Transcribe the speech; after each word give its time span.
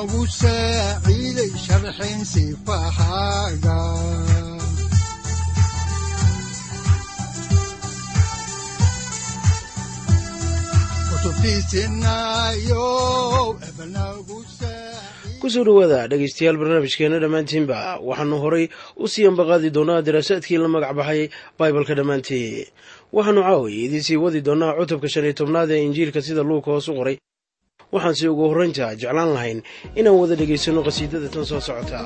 udanogu 0.00 0.24
saaciiday 0.26 1.52
sharxin 1.64 2.24
dhowaada 15.64 16.08
dhegaystayaal 16.08 16.56
barnaamijkeena 16.56 17.18
dhammaantiinba 17.20 18.00
waxaanu 18.08 18.36
horay 18.44 18.68
u 18.96 19.08
sii 19.08 19.26
ambaqaadi 19.26 19.70
doonaa 19.76 20.02
daraasaadkii 20.02 20.58
la 20.62 20.68
magac 20.68 20.92
baxay 20.96 21.28
baibalka 21.58 21.94
dhammaantii 21.94 22.66
waxaanu 23.12 23.40
caawiya 23.42 23.84
idiinsii 23.86 24.16
wadi 24.24 24.40
doonaa 24.40 24.76
cutubka 24.78 25.08
shan 25.08 25.24
iyo 25.24 25.32
tobnaad 25.40 25.70
ee 25.70 25.84
injiilka 25.84 26.22
sida 26.22 26.42
luuka 26.42 26.70
hoos 26.70 26.88
u 26.88 26.94
qoray 26.94 27.16
waxaanse 27.94 28.24
ugu 28.32 28.44
horraynta 28.50 28.86
jeclaan 29.02 29.30
lahayn 29.36 29.58
inaan 29.98 30.16
wada 30.20 30.34
dhegaysanno 30.40 30.80
qhasiidada 30.86 31.28
tan 31.34 31.44
soo 31.50 31.60
socota 31.68 32.00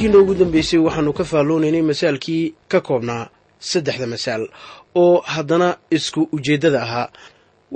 markiina 0.00 0.18
ugu 0.22 0.34
dambeysay 0.34 0.78
waxaannu 0.86 1.12
ka 1.18 1.24
faalloonaynay 1.30 1.82
masaalkii 1.90 2.54
ka 2.68 2.80
koobnaa 2.80 3.28
saddexda 3.70 4.06
masaal 4.06 4.42
oo 4.94 5.20
haddana 5.32 5.76
isku 5.90 6.28
ujeeddada 6.32 6.82
ahaa 6.82 7.08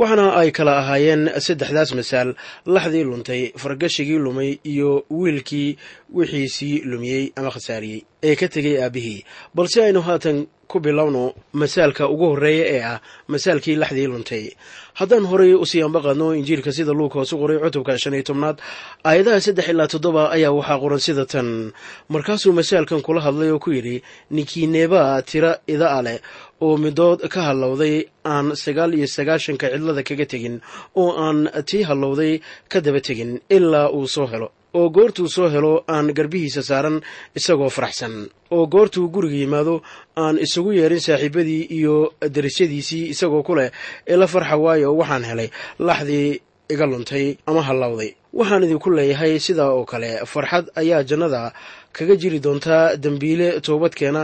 waxaana 0.01 0.27
ay 0.41 0.51
kala 0.57 0.73
ahaayeen 0.83 1.23
saddexdaas 1.47 1.91
masaal 1.99 2.29
laxdii 2.75 3.05
luntay 3.11 3.43
fargashigii 3.63 4.19
lumay 4.27 4.51
iyo 4.73 4.91
wiilkii 5.11 5.71
wixiisii 6.17 6.77
lumiyey 6.91 7.25
ama 7.39 7.51
khasaariyey 7.55 8.01
ee 8.29 8.35
ka 8.41 8.47
tegay 8.55 8.77
aabbihii 8.85 9.21
balse 9.57 9.79
aynu 9.87 10.01
haatan 10.09 10.39
ku 10.73 10.81
bilowno 10.81 11.25
masaalka 11.61 12.09
ugu 12.15 12.27
horreeya 12.33 12.65
ee 12.75 12.83
ah 12.93 12.99
masaalkii 13.33 13.77
laxdii 13.83 14.07
luntay. 14.13 14.45
Haddaan 14.99 15.27
horay 15.31 15.53
u 15.55 15.67
sii 15.71 15.83
ambaqaadno 15.87 16.27
injiilka 16.39 16.73
sida 16.77 16.93
luuka 16.99 17.17
hoos 17.21 17.33
u 17.33 17.39
qoray 17.43 17.59
cutubka 17.65 17.99
shan 18.03 18.15
iyo 18.17 18.23
tobnaad 18.29 18.57
aayadaha 19.09 19.41
saddex 19.47 19.67
ilaa 19.73 19.87
toddoba 19.93 20.23
ayaa 20.37 20.51
waxaa 20.59 20.79
qoran 20.83 20.99
sida 21.07 21.25
tan. 21.33 21.49
Markaasuu 22.13 22.53
masaalkan 22.59 23.03
kula 23.07 23.21
hadlay 23.27 23.51
oo 23.53 23.59
ku 23.65 23.71
yidhi 23.77 23.97
ninkiineebaa 24.35 25.23
tira 25.31 25.53
ida 25.75 25.89
a 25.93 26.01
leh 26.07 26.19
oo 26.65 26.75
midood 26.85 27.21
ka 27.35 27.41
hallowday 27.49 27.97
aan 28.33 28.47
sagaal 28.65 28.93
iyo 28.99 29.07
sagaashanka 29.17 29.67
cidlada 29.73 30.03
kaga 30.09 30.27
tegin 30.33 30.57
oo 31.03 31.11
aan 31.25 31.39
tii 31.69 31.83
hallowday 31.89 32.33
ka 32.73 32.79
daba 32.85 33.01
tegin 33.07 33.33
ilaa 33.57 33.89
uu 33.99 34.07
soo 34.15 34.27
helo 34.33 34.49
oo 34.79 34.89
goortuu 34.97 35.29
soo 35.37 35.49
helo 35.55 35.73
aan 35.95 36.07
garbihiisa 36.19 36.63
saaran 36.71 36.97
isagoo 37.39 37.71
faraxsan 37.77 38.15
oo 38.55 38.65
goortuu 38.75 39.07
guriga 39.15 39.37
yimaado 39.43 39.75
aan 40.23 40.37
isugu 40.45 40.71
yeerin 40.79 41.01
saaxiibadii 41.07 41.63
iyo 41.79 41.95
darisyadiisii 42.37 43.05
isagoo 43.15 43.43
ku 43.49 43.55
leh 43.59 43.71
ila 44.13 44.27
farxa 44.35 44.57
waayo 44.65 44.89
waxaan 45.01 45.25
helay 45.31 45.49
laxdii 45.89 46.31
iga 46.75 46.87
luntay 46.93 47.27
ama 47.49 47.63
hallowday. 47.69 48.11
Waxaan 48.39 48.65
idinku 48.67 48.91
leeyahay 48.99 49.33
sidaa 49.47 49.71
oo 49.77 49.85
kale 49.91 50.11
farxad 50.33 50.67
ayaa 50.81 51.03
jannada 51.11 51.43
kaga 51.97 52.15
jiri 52.23 52.39
doontaa 52.45 52.97
dembiile 53.05 53.49
toobadkeena 53.67 54.23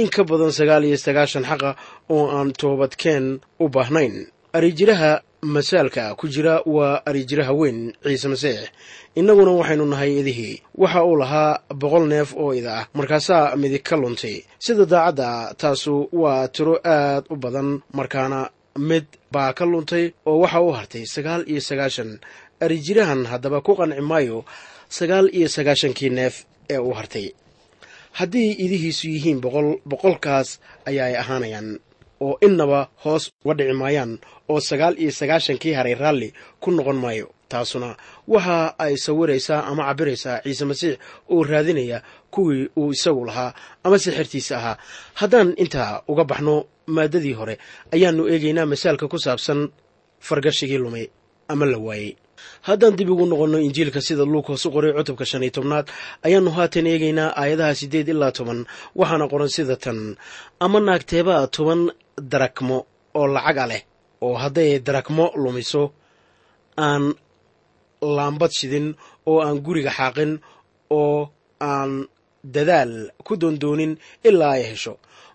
in 0.00 0.08
ka 0.14 0.22
badan 0.30 0.52
sagaal 0.58 0.84
iyo 0.88 0.96
sagaashan 1.06 1.44
xaqa 1.50 1.70
oo 2.14 2.24
aan 2.36 2.50
toobadkeen 2.60 3.26
u 3.62 3.68
baahnayn. 3.74 4.14
Arijiraha 4.56 5.12
masaalka 5.54 6.14
ku 6.18 6.26
jira 6.34 6.54
waa 6.66 7.02
arijiraha 7.08 7.52
weyn 7.60 7.78
ciise 8.04 8.28
masiix 8.32 8.60
innaguna 9.18 9.52
waxaynu 9.60 9.84
nahay 9.92 10.12
idihii. 10.20 10.56
Waxa 10.82 11.00
uu 11.08 11.16
lahaa 11.22 11.52
boqol 11.80 12.04
neef 12.12 12.28
oo 12.42 12.52
ida 12.58 12.72
ah. 12.80 12.84
Markaasaa 12.98 13.56
midig 13.60 13.82
ka 13.88 13.96
luntay. 14.02 14.36
Sida 14.64 14.84
daacadda 14.92 15.54
taasu 15.60 15.94
waa 16.22 16.48
tiro 16.54 16.74
aad 16.84 17.24
u 17.30 17.36
badan. 17.36 17.68
Markaana 17.98 18.40
mid 18.88 19.04
baa 19.32 19.52
ka 19.58 19.64
luntay 19.72 20.04
oo 20.26 20.38
waxa 20.42 20.60
u 20.60 20.70
hartay 20.78 21.04
sagaal 21.14 21.42
iyo 21.50 21.60
sagaashan. 21.68 22.10
Arijirahan 22.64 23.22
haddaba 23.30 23.60
ku 23.66 23.72
qanci 23.78 24.00
maayo 24.10 24.38
sagaal 24.98 25.26
iyo 25.38 25.48
sagaashankii 25.56 26.10
neef 26.18 26.34
ee 26.70 26.78
uu 26.78 26.94
hartay 26.98 27.26
haddii 28.18 28.50
idihiisu 28.64 29.04
yihiin 29.14 29.38
boqol 29.44 29.68
boqolkaas 29.90 30.48
ayaa 30.88 31.06
ay 31.10 31.16
ahaanayaan 31.22 31.68
oo 32.26 32.34
innaba 32.46 32.80
hoos 33.04 33.24
uga 33.44 33.54
dhici 33.58 33.72
maayaan 33.82 34.12
oo 34.52 34.60
sagaal 34.70 34.94
iyo 35.02 35.10
sagaashankii 35.20 35.74
haray 35.78 35.94
raalli 36.02 36.28
ku 36.62 36.68
noqon 36.76 36.98
maayo. 37.04 37.26
Taasuna 37.52 37.90
waxa 38.32 38.58
ay 38.84 38.94
sawiraysaa 39.04 39.60
ama 39.70 39.82
cabbiraysaa 39.88 40.42
ciise 40.44 40.64
masiix 40.70 40.94
oo 41.32 41.40
raadinaya 41.50 41.98
kuwii 42.34 42.68
uu 42.80 42.92
isagu 42.96 43.22
lahaa 43.28 43.50
ama 43.84 43.96
sixirtiisa 44.04 44.54
ahaa 44.60 44.76
haddaan 45.20 45.48
intaa 45.62 46.02
uga 46.10 46.24
baxno 46.30 46.54
maaddadii 46.96 47.32
hore 47.38 47.54
ayaannu 47.94 48.22
eegaynaa 48.32 48.66
masaalka 48.72 49.08
ku 49.12 49.18
saabsan 49.24 49.60
fargashigii 50.26 50.78
lumay 50.84 51.06
ama 51.52 51.64
la 51.72 51.78
waayey 51.86 52.10
haddaan 52.68 52.94
dib 52.98 53.08
ugu 53.12 53.24
noqonno 53.32 53.58
injiilka 53.66 54.00
sida 54.06 54.24
luukas 54.32 54.62
u 54.66 54.70
qoray 54.74 54.92
cutubka 54.96 55.24
shan 55.30 55.42
iyo 55.46 55.52
tobnaad 55.56 55.86
ayaannu 56.26 56.50
haatan 56.56 56.86
eegaynaa 56.92 57.30
aayadaha 57.40 57.74
siddeed 57.80 58.08
ilaa 58.12 58.32
toban 58.38 58.60
waxaana 58.98 59.24
qoran 59.32 59.48
sida 59.56 59.76
tan. 59.84 59.98
Ama 60.64 60.78
naagteebaa 60.86 61.42
toban 61.56 61.80
darakmo 62.32 62.76
oo 63.18 63.26
lacaga 63.34 63.64
leh 63.70 63.82
oo 64.26 64.34
hadday 64.42 64.70
darakmo 64.86 65.24
lumiso 65.42 65.82
aan 66.86 67.04
laambad 68.16 68.52
shidin 68.58 68.86
oo 69.30 69.38
aan 69.46 69.56
guriga 69.66 69.90
xaaqin 69.98 70.32
oo 71.00 71.18
aan 71.70 71.90
dadaal 72.54 72.92
ku 73.26 73.32
doondoonin 73.40 73.92
ilaa 74.28 74.52
ay 74.56 74.62
hesho 74.70 74.94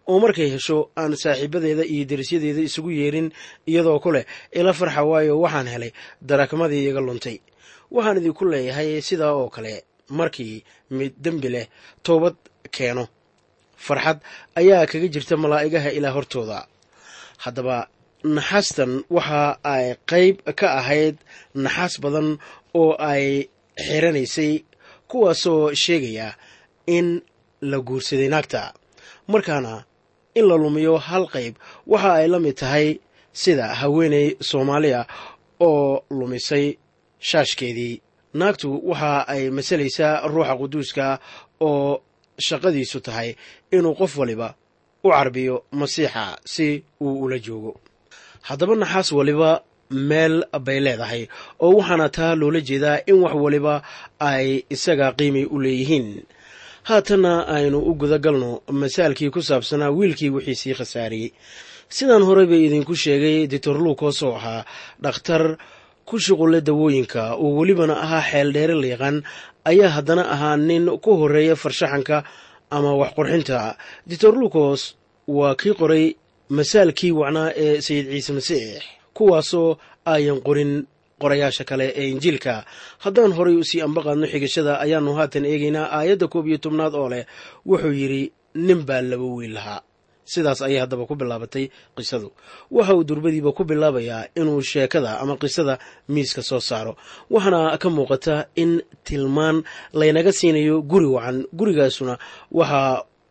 oo 0.10 0.18
markay 0.24 0.50
hesho 0.54 0.78
aan 1.00 1.14
saaxiibadeeda 1.24 1.84
iyo 1.94 2.04
derisyadeeda 2.12 2.62
isugu 2.68 2.92
yeerin 3.00 3.28
iyadoo 3.70 4.00
ku 4.04 4.10
leh 4.16 4.26
ila 4.60 4.72
farxa 4.80 5.02
waayo 5.12 5.34
waxaan 5.44 5.68
helay 5.74 5.92
darakmadii 6.30 6.84
iga 6.90 7.02
luntay. 7.08 7.38
Waxaan 7.96 8.18
idinku 8.20 8.44
leeyahay 8.52 8.90
sidaa 9.08 9.34
oo 9.40 9.50
kale. 9.56 9.74
Markii 10.20 10.56
mid 10.98 11.14
dembi 11.24 11.50
leh 11.56 11.66
toobad 12.06 12.36
keeno. 12.76 13.06
Farxad 13.86 14.20
ayaa 14.60 14.86
kaga 14.92 15.08
jirta 15.14 15.36
malaa'igaha 15.44 15.90
ilaa 15.98 16.12
hortooda. 16.18 16.60
Haddaba 17.44 17.78
naxaastan 18.36 18.92
waxa 19.16 19.42
ay 19.74 19.86
qayb 20.12 20.36
ka 20.60 20.68
ahayd 20.80 21.16
naxaas 21.64 21.94
badan 22.04 22.30
oo 22.82 22.92
ay 23.12 23.26
xiranaysay 23.86 24.54
kuwaasoo 25.10 25.74
sheegaya 25.84 26.28
in 26.98 27.08
la 27.70 27.78
guursaday 27.88 28.30
naagta. 28.34 28.62
Markaana 29.32 29.74
in 30.36 30.46
la 30.50 30.56
lumiyo 30.64 30.94
hal 31.08 31.24
qayb. 31.34 31.54
Waxa 31.92 32.12
ay 32.20 32.28
la 32.34 32.40
mid 32.40 32.56
tahay 32.62 32.88
sida 33.42 33.66
haweeney 33.80 34.28
soomaaliya 34.50 35.02
oo 35.60 36.04
lumisay 36.18 36.66
shaashkeedii. 37.30 37.96
Naagtu 38.40 38.70
waxa 38.90 39.28
ay 39.34 39.44
masalaysaa 39.58 40.14
ruuxa 40.34 40.54
quduuska 40.60 41.06
oo 41.70 42.02
shaqadiisu 42.48 43.00
tahay 43.08 43.30
inuu 43.76 43.94
qof 44.00 44.14
waliba 44.22 44.50
u 45.04 45.10
carbiyo 45.16 45.56
masiixa 45.80 46.24
si 46.54 46.68
uu 47.02 47.22
ula 47.24 47.38
joogo. 47.46 47.74
Haddaba 48.48 48.76
naxaas 48.76 49.10
waliba 49.18 49.52
meel 50.10 50.36
bay 50.66 50.80
leedahay 50.86 51.24
oo 51.66 51.72
waxaana 51.78 52.08
taa 52.18 52.36
loola 52.42 52.60
jeedaa 52.68 52.98
in 53.10 53.18
wax 53.24 53.34
waliba 53.46 53.76
ay 54.20 54.48
isaga 54.76 55.08
qiimi 55.18 55.44
u 55.46 55.58
leeyihiin 55.64 56.08
haatanna 56.90 57.34
aynu 57.56 57.80
u 57.80 57.94
guda 58.02 58.18
galno 58.26 58.52
masaalkii 58.82 59.30
ku 59.36 59.42
saabsanaa 59.42 59.92
wiilkii 59.98 60.30
wixiisii 60.36 60.74
khasaariyey. 60.80 61.32
Sidaan 61.96 62.24
horey 62.28 62.46
bay 62.52 62.62
idinku 62.68 62.96
sheegay 63.04 63.48
doctor 63.48 63.76
luukos 63.84 64.24
oo 64.24 64.36
ahaa 64.40 64.66
dhakhtar 65.04 65.58
ku 66.06 66.16
shuqulle 66.20 66.60
dawooyinka. 66.68 67.24
Oo 67.44 67.50
welibana 67.60 67.96
ahaa 68.06 68.22
xeel 68.30 68.50
dheere 68.56 68.76
la 68.82 68.88
yaqaan 68.94 69.18
ayaa 69.66 69.90
haddana 69.96 70.24
ahaa 70.34 70.58
nin 70.58 70.86
ku 71.04 71.12
horreeya 71.20 71.56
farshaxanka 71.56 72.18
ama 72.76 72.92
wax 73.00 73.12
qurxinta 73.18 73.58
doctor 74.10 74.34
luukos 74.42 74.82
waa 75.38 75.56
kii 75.62 75.74
qoray 75.80 76.06
masaalkii 76.58 77.12
wacnaa 77.20 77.50
ee 77.64 77.82
sayid 77.86 78.06
ciise 78.12 78.32
masiix 78.38 78.84
kuwaasoo 79.18 79.78
ayan 80.14 80.40
qorin 80.48 80.72
qorayaasha 81.24 81.64
kale 81.70 81.86
ee 82.02 82.08
injiilka. 82.14 82.54
Haddaan 83.04 83.32
horay 83.38 83.56
u 83.56 83.64
sii 83.70 83.82
ambaqaadno 83.88 84.26
xigashada 84.34 84.74
ayaannu 84.86 85.12
haatan 85.20 85.46
eegaynaa 85.52 85.88
aayadda 85.98 86.28
koob 86.34 86.46
iyo 86.50 86.58
tobnaad 86.64 86.94
oo 87.02 87.10
leh 87.14 87.24
wuxuu 87.70 87.92
yidhi 88.02 88.22
nin 88.68 88.80
baa 88.88 89.02
laba 89.12 89.24
wiil 89.38 89.54
lahaa. 89.58 89.82
Sidaas 90.34 90.60
ayay 90.68 90.80
haddaba 90.84 91.04
ku 91.10 91.16
bilaabatay 91.22 91.66
qisadu. 91.98 92.28
Waxa 92.76 92.94
uu 92.98 93.04
durbadiiba 93.10 93.52
ku 93.58 93.64
bilaabayaa 93.70 94.22
inuu 94.40 94.62
sheekada 94.72 95.12
ama 95.22 95.34
qisada 95.42 95.74
miiska 96.14 96.42
soo 96.50 96.60
saaro. 96.70 96.94
Waxaana 97.34 97.60
ka 97.82 97.88
muuqata 97.96 98.36
in 98.64 98.72
tilmaan 99.08 99.58
laynaga 100.00 100.32
siinayo 100.40 100.76
guri 100.92 101.06
wacan. 101.16 101.38
Gurigaasuna 101.58 102.14
waxa 102.60 102.82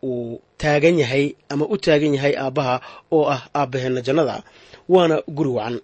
uu 0.09 0.41
taagan 0.61 0.97
yahay 1.03 1.25
ama 1.53 1.65
u 1.65 1.75
taagan 1.85 2.13
yahay 2.17 2.33
aabbaha 2.43 2.75
oo 3.17 3.25
ah 3.35 3.41
aabbaheenna 3.59 4.01
jannada 4.07 4.35
waana 4.93 5.15
guri 5.37 5.49
wacan 5.57 5.75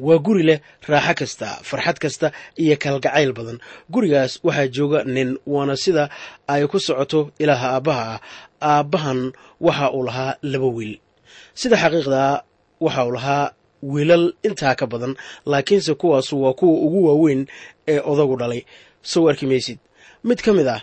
waa 0.00 0.18
guri 0.18 0.42
leh 0.42 0.60
raaxo 0.88 1.14
kasta 1.14 1.46
farxad 1.62 1.98
kasta 1.98 2.32
iyo 2.56 2.76
kalgacayl 2.76 3.32
badan. 3.32 3.58
Gurigaas 3.90 4.40
waxaa 4.42 4.68
jooga 4.68 5.04
nin 5.04 5.38
waana 5.46 5.76
sida 5.76 6.08
ay 6.48 6.66
ku 6.66 6.78
socoto 6.80 7.30
ilaaha 7.38 7.66
aabbaha. 7.76 8.20
Ah 8.60 8.80
aabbahan 8.80 9.32
waxa 9.60 9.92
uu 9.92 10.04
lahaa 10.04 10.36
laba 10.42 10.66
wiil. 10.76 10.98
Sida 11.54 11.76
xaqiiqdaa 11.76 12.42
waxa 12.80 13.06
uu 13.06 13.12
lahaa 13.16 13.52
wiilal 13.82 14.32
intaa 14.42 14.74
ka 14.74 14.86
badan 14.86 15.16
laakiinse 15.46 15.94
kuwaasu 15.94 16.42
waa 16.42 16.52
kuwa 16.58 16.80
ugu 16.86 17.00
waaweyn 17.08 17.46
ee 17.88 18.00
odagu 18.00 18.36
dhalay. 18.36 18.62
Sow 19.02 19.28
arki 19.28 19.46
maysid. 19.46 19.78
Mid 20.24 20.42
ka 20.42 20.52
mid 20.52 20.66
ah 20.68 20.82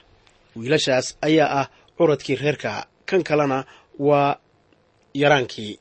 wiilashaas 0.56 1.18
ayaa 1.21 1.50
ah 1.62 1.68
curadkii 1.98 2.36
reerka. 2.36 2.86
Kan 3.06 3.24
kalena 3.24 3.65
waa 4.00 4.38
yaraankii. 5.13 5.80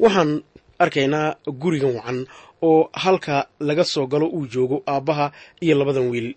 Waxaan 0.00 0.42
arkaynaa 0.78 1.36
gurigan 1.62 1.94
wacan 1.96 2.26
oo 2.62 2.88
halka 2.92 3.46
laga 3.60 3.84
soo 3.84 4.06
galo 4.06 4.26
uu 4.36 4.46
joogo 4.52 4.82
aabbaha 4.92 5.32
iyo 5.64 5.74
labadan 5.78 6.08
wiil 6.12 6.34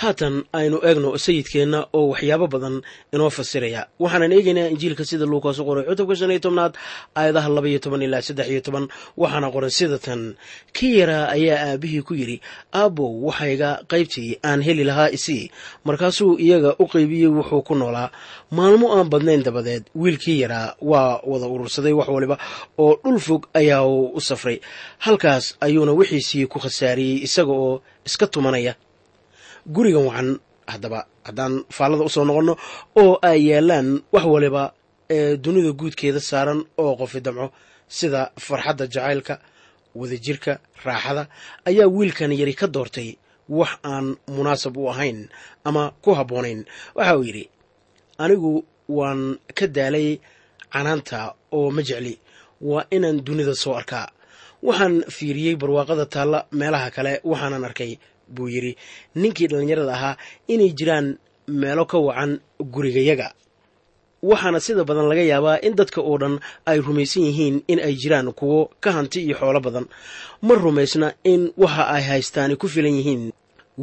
haatan 0.00 0.34
aynu 0.58 0.78
eegno 0.88 1.10
sayidkeenna 1.24 1.80
oo 1.92 2.08
waxyaabo 2.12 2.46
badan 2.54 2.76
inoo 3.14 3.30
fasiraya. 3.30 3.80
Waxaanan 4.02 4.32
eegaynaa 4.36 4.68
injiilka 4.72 5.04
sida 5.04 5.26
luukaas 5.26 5.58
u 5.58 5.64
qoray 5.68 5.84
cutubka 5.88 6.14
shan 6.16 6.30
iyo 6.30 6.40
tobnaad 6.46 6.72
aayadaha 7.18 7.48
laba 7.56 7.68
iyo 7.68 7.78
toban 7.84 8.02
ilaa 8.02 8.22
saddex 8.22 8.48
iyo 8.52 8.60
toban. 8.66 8.84
Waxaana 9.16 9.48
qoran 9.54 9.70
sida 9.70 9.98
tan 9.98 10.34
kii 10.76 10.98
yaraa 11.00 11.28
ayaa 11.36 11.58
aabihii 11.76 12.02
ku 12.08 12.14
yidhi 12.14 12.36
aabbow 12.74 13.10
waxayga 13.28 13.70
qaybtii 13.92 14.30
aan 14.48 14.60
heli 14.66 14.84
lahaa 14.84 15.08
isii 15.16 15.50
markaasuu 15.84 16.38
iyaga 16.44 16.70
u 16.78 16.84
qaybiyey 16.92 17.28
wuxuu 17.36 17.62
ku 17.62 17.74
noolaa. 17.74 18.08
Maalmo 18.50 18.86
aan 18.96 19.08
badnayn 19.12 19.42
dabadeed 19.46 19.84
wiilkii 19.94 20.40
yaraa 20.40 20.74
waa 20.80 21.20
wada 21.30 21.46
urursaday 21.46 21.92
wax 21.92 22.08
waliba 22.08 22.36
oo 22.78 22.96
dhul 23.04 23.18
fog 23.26 23.42
ayaa 23.54 23.84
u 24.16 24.20
safray. 24.20 24.58
Halkaas 24.98 25.56
ayuuna 25.60 25.92
wixiisii 25.92 26.46
ku 26.46 26.58
khasaariyey 26.58 27.22
isaga 27.28 27.52
oo 27.52 27.82
iska 28.08 28.26
tumanaya 28.26 28.74
gurigan 29.66 30.06
wacan 30.08 30.38
haddaba 30.66 31.00
haddaan 31.26 31.54
faallada 31.76 32.04
u 32.04 32.08
soo 32.14 32.24
noqonno 32.28 32.54
oo 33.02 33.14
ay 33.30 33.40
yaalaan 33.50 33.88
wax 34.14 34.24
waliba 34.34 34.62
ee 35.16 35.36
dunida 35.44 35.72
guudkeeda 35.80 36.20
saaran 36.30 36.60
oo 36.82 36.92
qofi 37.00 37.20
damco 37.26 37.46
sida 37.96 38.20
farxadda 38.46 38.84
jacaylka 38.94 39.34
wadajirka 40.00 40.52
raaxada 40.86 41.22
ayaa 41.68 41.88
wiilkan 41.96 42.32
yari 42.40 42.54
ka 42.60 42.66
doortay 42.74 43.08
wax 43.58 43.72
aan 43.92 44.06
munaasab 44.34 44.76
u 44.76 44.88
ahayn 44.92 45.28
ama 45.68 45.82
ku 46.02 46.10
habboonayn. 46.18 46.60
Waxa 46.96 47.16
uu 47.18 47.24
yidhi 47.28 47.44
anigu 48.24 48.52
waan 48.98 49.20
ka 49.58 49.66
daalay 49.76 50.08
canaanta 50.72 51.18
oo 51.56 51.70
ma 51.76 51.82
jecli 51.88 52.14
waa 52.70 52.84
inaan 52.96 53.18
dunida 53.26 53.54
soo 53.62 53.74
arkaa. 53.80 54.06
Waxaan 54.66 54.94
fiiriyey 55.16 55.56
barwaaqada 55.60 56.06
taalla 56.14 56.38
meelaha 56.58 56.88
kale 56.96 57.12
waxaanan 57.30 57.64
arkay 57.68 57.92
buu 58.34 58.48
yidhi 58.54 58.72
ninkii 59.20 59.46
dhallinyarada 59.50 59.92
ahaa 59.98 60.14
inay 60.52 60.70
jiraan 60.78 61.06
meelo 61.60 61.84
ka 61.90 61.98
wacan 62.06 62.32
gurigayaga 62.74 63.28
waxaana 64.30 64.60
sida 64.66 64.82
badan 64.88 65.06
laga 65.10 65.22
yaabaa 65.32 65.58
in 65.66 65.74
dadka 65.78 66.00
oo 66.10 66.16
dhan 66.22 66.34
ay 66.70 66.78
rumaysan 66.86 67.22
yihiin 67.28 67.56
in 67.72 67.78
ay 67.86 67.94
jiraan 68.02 68.28
kuwo 68.38 68.58
ka 68.82 68.90
hanti 68.96 69.18
iyo 69.26 69.34
xoolo 69.40 69.60
badan. 69.66 69.86
Ma 70.46 70.54
rumaysna 70.64 71.08
in 71.32 71.42
waxa 71.62 71.84
ay 71.94 72.02
haystaani 72.08 72.54
ku 72.60 72.66
filan 72.74 72.94
yihiin. 72.98 73.24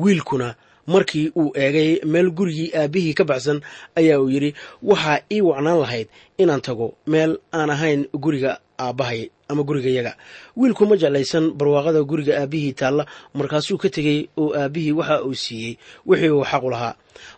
Wiilkuna 0.01 0.55
markii 0.93 1.27
uu 1.41 1.51
eegay 1.63 1.91
meel 2.11 2.29
gurigii 2.37 2.71
aabbihii 2.79 3.13
ka 3.19 3.23
baxsan 3.29 3.59
ayaa 3.99 4.19
uu 4.23 4.29
yidhi 4.33 4.51
waxaa 4.89 5.17
ii 5.35 5.41
wacnaan 5.49 5.79
lahayd 5.83 6.07
inaan 6.41 6.61
tago 6.65 6.87
meel 7.11 7.31
aan 7.57 7.69
ahayn 7.75 8.01
guriga 8.23 8.51
aabbahay 8.85 9.21
ama 9.51 9.63
gurigayaga 9.67 10.13
wiilku 10.59 10.83
ma 10.89 10.95
jeclaysan 11.01 11.45
barwaaqada 11.59 12.01
guriga 12.09 12.33
aabbihii 12.41 12.73
taalla. 12.79 13.03
Markaasuu 13.37 13.77
ka 13.81 13.89
tegey 13.95 14.19
oo 14.41 14.53
aabbihii 14.61 14.91
waxa 14.99 15.15
uu 15.27 15.33
siiyey 15.43 15.73
wixii 16.09 16.29
uu 16.37 16.43
xaqu 16.51 16.69
lahaa 16.73 16.93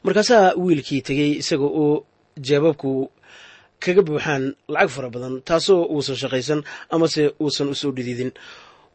markaasaa 0.05 0.53
wiilkii 0.63 1.01
tegey 1.07 1.29
isaga 1.41 1.65
oo 1.83 2.03
jeebabku 2.47 2.91
kaga 3.83 4.01
buuxaan 4.07 4.43
lacag 4.73 4.89
fara 4.95 5.09
badan 5.13 5.35
taasoo 5.47 5.81
uusan 5.93 6.15
shaqaysan 6.21 6.59
amase 6.93 7.23
uusan 7.43 7.67
u 7.69 7.75
soo 7.81 7.91
dhididin. 7.95 8.31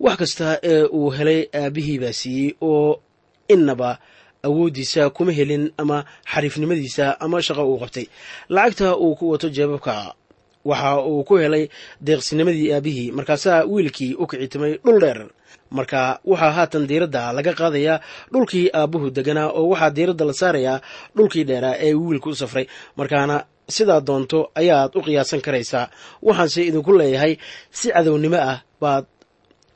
Wax 0.04 0.16
kasta 0.20 0.49
ee 0.70 0.82
uu 0.99 1.11
helay 1.16 1.40
aabbihii 1.61 1.99
baa 2.02 2.12
siiyey 2.20 2.50
oo 2.70 3.00
innaba 3.54 3.90
awooddiisa 4.46 5.02
kuma 5.16 5.32
helin 5.38 5.64
ama 5.82 5.99
xariifnimadiisa 6.32 7.04
ama 7.25 7.38
shaqo 7.46 7.62
uu 7.70 7.78
qabtay. 7.82 8.06
Lacagta 8.54 8.88
uu 9.04 9.14
ku 9.18 9.25
wato 9.32 9.49
jeebabka 9.56 9.94
waxa 10.70 10.90
uu 11.11 11.25
ku 11.28 11.35
helay 11.42 11.64
deeqsinimadii 12.06 12.68
aabihii. 12.76 13.08
Markaasaa 13.18 13.64
wiilkii 13.73 14.12
u 14.14 14.25
kicitimay 14.30 14.73
dhul 14.85 14.99
dheer. 15.02 15.20
Marka 15.76 16.02
waxaa 16.30 16.50
haatan 16.56 16.85
diiradda 16.90 17.23
laga 17.37 17.52
qaadayaa 17.61 17.99
dhulkii 18.32 18.66
aabbuhu 18.78 19.06
deganaa 19.16 19.49
oo 19.58 19.64
waxaa 19.73 19.90
diiradda 19.96 20.25
la 20.28 20.32
saarayaa 20.40 20.78
dhulkii 21.16 21.44
dheeraa 21.49 21.75
ee 21.87 21.92
wiilku 21.94 22.28
u 22.30 22.35
safray. 22.40 22.66
Markaana 22.99 23.37
sidaa 23.76 24.00
doonto 24.08 24.38
ayaad 24.61 24.90
u 24.94 25.00
qiyaasan 25.06 25.40
karaysaa. 25.46 25.85
Waxaanse 26.26 26.61
idinku 26.68 26.92
leeyahay 27.00 27.32
si 27.78 27.87
cadownimo 27.94 28.37
ah 28.50 28.58
baad 28.82 29.04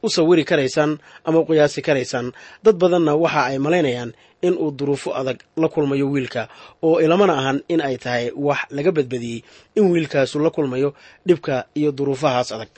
u 0.02 0.08
sawiri 0.16 0.44
karaysaan 0.50 0.92
ama 1.26 1.38
u 1.38 1.44
qiyaasi 1.48 1.80
karaysaan. 1.86 2.26
Dad 2.64 2.76
badanna 2.82 3.12
waxa 3.24 3.42
ay 3.50 3.58
malaynayaan 3.66 4.10
in 4.46 4.54
uu 4.58 4.70
duruufo 4.78 5.10
adag 5.20 5.38
la 5.56 5.68
kulmayo 5.68 6.06
wiilka 6.12 6.42
oo 6.82 7.00
ilamana 7.04 7.32
ahan 7.40 7.58
in 7.72 7.80
ay 7.80 7.96
tahay 8.04 8.24
wax 8.46 8.58
laga 8.76 8.92
badbadiyey 8.96 9.42
in 9.76 9.84
wiilkaasu 9.92 10.36
la 10.44 10.50
kulmayo 10.50 10.94
dhibka 11.26 11.54
iyo 11.74 11.90
duruufahaas 11.92 12.52
adag. 12.52 12.68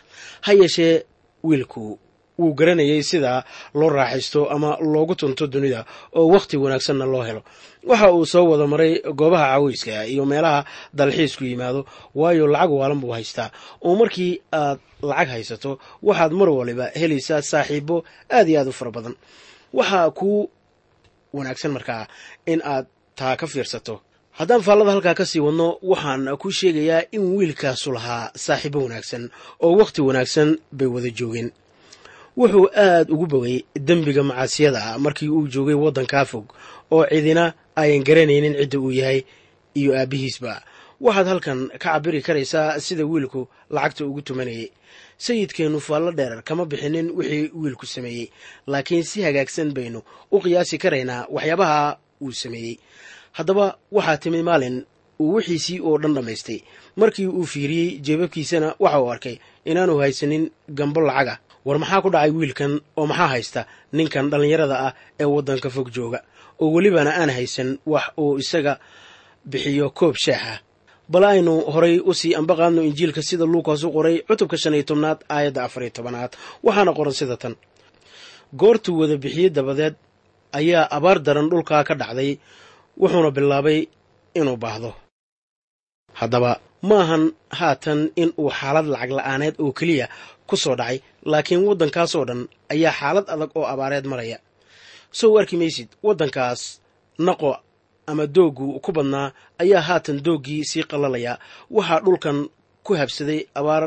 Ha 0.44 0.52
yeeshee 0.52 1.04
wiilku 1.44 1.98
wuu 2.38 2.52
garanayay 2.58 3.02
sida 3.02 3.44
loo 3.74 3.88
raaxaysto 3.90 4.40
ama 4.54 4.70
loogu 4.92 5.14
tunto 5.14 5.46
dunida 5.46 5.84
oo 6.18 6.26
wakhti 6.34 6.56
wanaagsanna 6.56 7.04
loo 7.12 7.22
helo. 7.28 7.42
Waxa 7.90 8.12
uu 8.12 8.26
soo 8.26 8.44
wada 8.50 8.66
maray 8.66 8.92
goobaha 9.18 9.46
caweyska 9.54 10.06
iyo 10.06 10.24
meelaha 10.26 10.64
dalxiisku 10.94 11.44
yimaado 11.44 11.80
waayo 12.14 12.46
lacag 12.46 12.70
waalan 12.72 13.00
buu 13.02 13.10
haystaa. 13.16 13.50
Oo 13.84 13.94
markii 14.00 14.40
aad 14.52 14.78
lacag 15.02 15.28
haysato 15.34 15.78
waxaad 16.02 16.32
mar 16.32 16.48
waliba 16.58 16.86
helaysaa 17.00 17.42
saaxiibo 17.42 17.96
aad 18.36 18.48
iyo 18.48 18.60
aad 18.60 18.68
u 18.68 18.72
fara 18.72 18.90
badan 18.90 19.14
waxaa 19.72 20.10
kuu 20.10 20.50
wanaagsan 21.36 21.72
markaa 21.76 22.06
in 22.46 22.60
aad 22.64 22.86
taa 23.18 23.36
ka 23.36 23.46
fiirsato. 23.46 23.94
Haddaan 24.38 24.62
faallada 24.66 24.90
halkaa 24.94 25.14
ka 25.14 25.24
sii 25.30 25.40
wadno 25.46 25.78
waxaan 25.82 26.36
ku 26.42 26.48
sheegayaa 26.58 27.02
in 27.16 27.22
wiilkaasu 27.36 27.92
lahaa 27.96 28.30
saaxiibo 28.44 28.78
wanaagsan 28.84 29.30
oo 29.64 29.72
wakhti 29.80 30.00
wanaagsan 30.08 30.58
bay 30.72 30.88
wada 30.94 31.10
joogeen. 31.18 31.50
Wuxuu 32.36 32.66
aad 32.76 33.10
ugu 33.14 33.26
bogay 33.26 33.56
dembiga 33.88 34.22
macaasiyada 34.22 34.98
markii 34.98 35.28
uu 35.28 35.46
joogay 35.52 35.74
waddankaa 35.74 36.24
fog 36.24 36.46
oo 36.90 37.04
cidina 37.10 37.52
ayan 37.76 38.02
garanaynin 38.04 38.54
cidda 38.60 38.78
uu 38.80 38.90
yahay 39.00 39.20
iyo 39.74 39.90
aabbihiisba. 40.00 40.62
Waxaad 41.00 41.26
halkan 41.26 41.68
ka 41.68 41.78
cabiri 41.78 42.22
karaysaa 42.22 42.80
sida 42.80 43.04
wiilku 43.04 43.48
lacagta 43.70 44.06
ugu 44.06 44.20
tumanayay 44.22 44.70
sayidkeennu 45.24 45.80
faallo 45.86 46.10
dheer 46.18 46.42
kama 46.48 46.64
bixinin 46.70 47.06
wixii 47.18 47.50
wiilku 47.62 47.86
sameeyey. 47.94 48.26
Laakiin 48.66 49.04
si 49.10 49.18
hagaagsan 49.26 49.68
baynu 49.76 50.00
u 50.34 50.36
qiyaasi 50.44 50.76
karaynaa 50.82 51.26
waxyaabaha 51.34 51.98
uu 52.24 52.32
sameeyey. 52.42 52.74
Haddaba 53.36 53.66
waxaa 53.96 54.16
timi 54.22 54.40
maalin 54.48 54.76
uu 55.22 55.34
wixiisii 55.36 55.78
oo 55.88 55.94
dhan 56.02 56.14
dhammaystay 56.16 56.58
markii 57.00 57.26
uu 57.26 57.46
fiiriyey 57.52 57.88
jeebabkiisana 58.04 58.68
waxa 58.84 59.00
uu 59.02 59.10
arkay 59.14 59.36
inaanu 59.64 59.94
haysanin 60.02 60.44
gambo 60.78 61.00
lacaga. 61.08 61.34
War 61.64 61.78
maxaa 61.78 62.02
ku 62.04 62.10
dhacay 62.10 62.30
wiilkan 62.38 62.72
oo 62.98 63.06
maxaa 63.10 63.28
haysta 63.32 63.60
ninkan 63.96 64.30
dhallinyarada 64.30 64.76
ah 64.86 64.92
ee 65.20 65.24
waddanka 65.34 65.68
fog 65.70 65.88
jooga? 65.96 66.20
Oo 66.60 66.68
welibana 66.74 67.10
aan 67.20 67.30
haysan 67.36 67.78
wax 67.86 68.04
uu 68.18 68.38
isaga 68.42 68.78
bixiyo 69.50 69.86
koob 69.98 70.16
shaaxa 70.24 70.54
bal 71.12 71.24
aynu 71.32 71.54
horay 71.74 71.96
u 72.00 72.12
sii 72.20 72.32
ambaqaadno 72.40 72.80
injiilka 72.88 73.22
sida 73.28 73.44
luukas 73.52 73.80
u 73.84 73.90
qoray 73.96 74.16
cutubka 74.28 74.56
shan 74.62 74.74
iyo 74.76 74.84
tobnaad 74.90 75.18
aayadda 75.34 75.60
afar 75.66 75.82
iyo 75.84 75.92
tobanaad. 75.98 76.30
Waxaana 76.66 76.92
qoran 76.98 77.14
sida 77.20 77.36
tan. 77.42 77.54
Goortuu 78.60 78.94
wada 79.00 79.16
bixiyey 79.22 79.50
dabadeed 79.56 79.94
ayaa 80.58 80.84
abaar 80.96 81.18
daran 81.26 81.48
dhulkaa 81.50 81.82
ka 81.88 81.94
dhacday 82.00 82.30
wuxuuna 83.00 83.30
bilaabay 83.36 83.78
inuu 84.38 84.56
baahdo. 84.64 84.90
Haddaba 86.20 86.52
ma 86.88 86.96
ahan 87.04 87.24
haatan 87.58 88.00
in 88.22 88.30
uu 88.42 88.50
xaalad 88.58 88.86
lacag 88.92 89.10
la'aaneed 89.18 89.54
oo 89.64 89.72
keliya 89.78 90.06
ku 90.48 90.54
soo 90.62 90.76
dhacay 90.80 90.98
laakiin 91.30 91.62
waddankaasoo 91.68 92.24
dhan 92.28 92.40
ayaa 92.74 92.92
xaalad 93.00 93.26
adag 93.34 93.50
oo 93.58 93.64
abaareed 93.72 94.06
maraya. 94.12 94.38
Sow 95.18 95.32
arki 95.40 95.56
maysid 95.60 95.88
waddankaas 96.06 96.60
naqo 97.26 97.50
ama 98.10 98.24
dooggu 98.26 98.66
ku 98.84 98.90
badnaa 98.96 99.32
ayaa 99.62 99.80
haatan 99.88 100.18
dooggii 100.26 100.62
sii 100.70 100.84
qallalaya 100.90 101.32
waxaa 101.76 102.00
dhulkan 102.04 102.38
ku 102.86 102.92
habsaday 103.00 103.40
abaar 103.58 103.84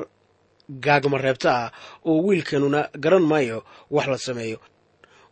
gaagma 0.86 1.18
reebta 1.26 1.50
ah 1.64 1.70
oo 2.10 2.18
wiilkanuna 2.28 2.80
garan 3.04 3.24
maayo 3.32 3.58
wax 3.96 4.08
la 4.12 4.18
sameeyo. 4.28 4.58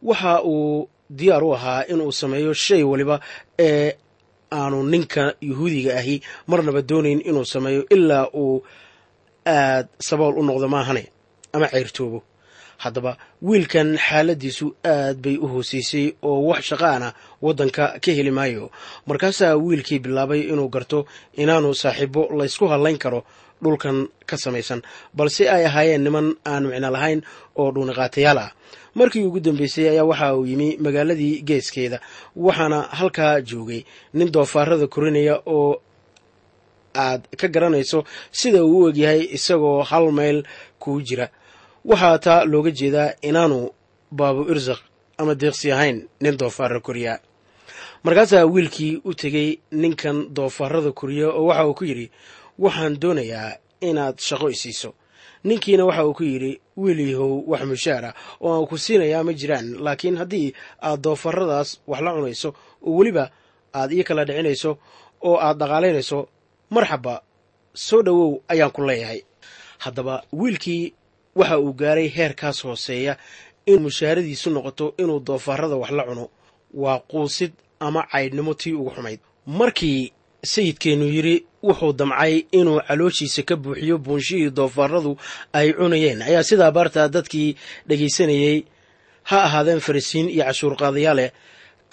Waxa 0.09 0.31
uu 0.43 0.89
diyaar 1.17 1.43
u 1.43 1.51
ahaa 1.55 1.81
inuu 1.91 2.11
sameeyo 2.11 2.53
shay 2.53 2.83
waliba 2.91 3.19
ee 3.59 3.93
aanu 4.57 4.83
ninka 4.83 5.23
yuhuudiga 5.47 5.91
ahi 5.99 6.15
marnaba 6.47 6.81
doonayn 6.89 7.21
inuu 7.29 7.45
sameeyo 7.53 7.81
ilaa 7.95 8.27
uu 8.43 8.63
aad 9.45 9.87
sabool 10.07 10.33
u 10.39 10.43
noqdo 10.47 10.67
maahane 10.73 11.03
ama 11.53 11.67
ceyrtoobo 11.73 12.19
haddaba 12.83 13.11
wiilkan 13.47 13.89
xaaladiisu 14.07 14.65
aad 14.93 15.17
bay 15.23 15.37
u 15.37 15.47
hooseysay 15.53 16.05
oo 16.29 16.39
wax 16.49 16.61
shaqaana 16.69 17.07
waddanka 17.45 17.83
ka 18.03 18.11
heli 18.17 18.31
maayo. 18.37 18.65
Markaasaa 19.07 19.55
wiilkii 19.65 19.99
bilaabay 20.05 20.41
inuu 20.51 20.69
garto 20.75 20.99
inaanu 21.41 21.69
saaxiibo 21.81 22.21
laysku 22.37 22.65
hadlayn 22.71 22.97
karo 23.03 23.19
dhulkan 23.63 23.97
ka 24.29 24.35
samaysan 24.43 24.81
balse 25.17 25.43
ay 25.55 25.63
ahaayeen 25.69 26.03
niman 26.05 26.27
aan 26.51 26.63
micno 26.69 26.89
lahayn 26.95 27.19
oo 27.59 27.67
dhuuniqaatayaal 27.75 28.37
ah. 28.45 28.51
Markii 28.95 29.23
ugu 29.27 29.39
dambeysay 29.45 29.85
ayaa 29.89 30.03
waxa 30.11 30.35
uu 30.37 30.45
yimi 30.49 30.77
magaaladii 30.85 31.41
geeskeeda 31.47 31.99
waxaana 32.45 32.79
halkaa 32.99 33.41
joogay. 33.49 33.81
Nin 34.13 34.31
doofaarada 34.33 34.87
korinaya 34.93 35.35
oo 35.55 35.81
aad 36.95 37.21
ka 37.39 37.47
garanayso 37.47 37.99
sida 38.31 38.63
uu 38.65 38.79
u 38.85 38.89
egyahay 38.89 39.21
isagoo 39.37 39.81
hal 39.89 40.11
mayl 40.11 40.43
kuu 40.79 41.01
jira. 41.07 41.27
Waxaa 41.85 42.17
taa 42.25 42.45
looga 42.51 42.71
jeedaa 42.79 43.09
inaanu 43.21 43.59
baabu 44.11 44.41
irsaq 44.51 44.79
ama 45.17 45.33
deeqsi 45.41 45.71
ahayn 45.71 45.97
nin 46.21 46.37
doofaara 46.37 46.79
koriya 46.79 47.13
markaasaa 48.03 48.45
wiilkii 48.45 49.01
u 49.05 49.13
tegey 49.13 49.49
ninkan 49.71 50.17
doofaarada 50.35 50.91
koriya 50.91 51.29
oo 51.29 51.45
waxa 51.45 51.65
uu 51.67 51.73
ku 51.73 51.83
yidhi 51.85 52.11
waxaan 52.59 52.99
doonayaa 53.01 53.51
inaad 53.81 54.17
shaqo 54.27 54.47
isiiso 54.49 54.89
ninkiina 55.43 55.85
waxa 55.85 56.05
uu 56.07 56.13
ku 56.13 56.23
yidhi 56.23 56.51
wiilyahow 56.77 57.33
wax 57.51 57.61
mushaara 57.71 58.09
oo 58.41 58.51
aan 58.55 58.67
ku 58.69 58.77
siinayaa 58.77 59.23
ma 59.27 59.33
jiraan 59.33 59.67
laakiin 59.85 60.17
haddii 60.21 60.53
aad 60.87 61.01
doofaradaas 61.03 61.69
wax 61.87 62.01
la 62.05 62.11
cunayso 62.15 62.49
oo 62.87 62.93
weliba 62.97 63.25
aad 63.79 63.91
ii 63.91 64.03
kala 64.07 64.25
dhicinayso 64.27 64.71
oo 65.27 65.35
aad 65.45 65.57
dhaqaalaynayso 65.59 66.19
marxaba 66.75 67.15
soo 67.73 68.01
dhowow 68.05 68.31
ayaan 68.47 68.71
ku 68.71 68.81
leeyahay. 68.85 69.21
Haddaba 69.83 70.23
wiilkii 70.33 70.93
waxa 71.35 71.59
uu 71.59 71.73
gaaray 71.73 72.07
heerkaas 72.17 72.63
hooseeya 72.63 73.17
in 73.65 73.79
mushaaradiisu 73.81 74.49
noqoto 74.49 74.85
inuu 74.97 75.19
doofaarada 75.19 75.75
wax 75.75 75.91
la 75.91 76.03
cuno. 76.03 76.25
Waa 76.73 76.99
quusid 76.99 77.51
ama 77.87 78.01
caydhnimo 78.11 78.53
tii 78.61 78.73
ugu 78.79 78.91
xumayd. 78.95 79.19
Markii 79.59 80.01
sayidkeennu 80.53 81.05
yidhi 81.15 81.35
wuxuu 81.63 81.93
damcay 81.99 82.33
inuu 82.59 82.79
calooshiisa 82.87 83.41
ka 83.49 83.55
buuxiyo 83.63 83.95
buunshihii 84.05 84.49
doofaaradu 84.57 85.11
ay 85.53 85.67
cunayeen. 85.77 86.19
Ayaa 86.21 86.43
sidaa 86.49 86.71
baartaa 86.75 87.07
dadkii 87.15 87.49
dhegaysanayey 87.87 88.57
ha 89.29 89.37
ahaadeen 89.47 89.79
farisiin 89.87 90.27
iyo 90.35 90.43
cashuurqaadayaaleh 90.47 91.29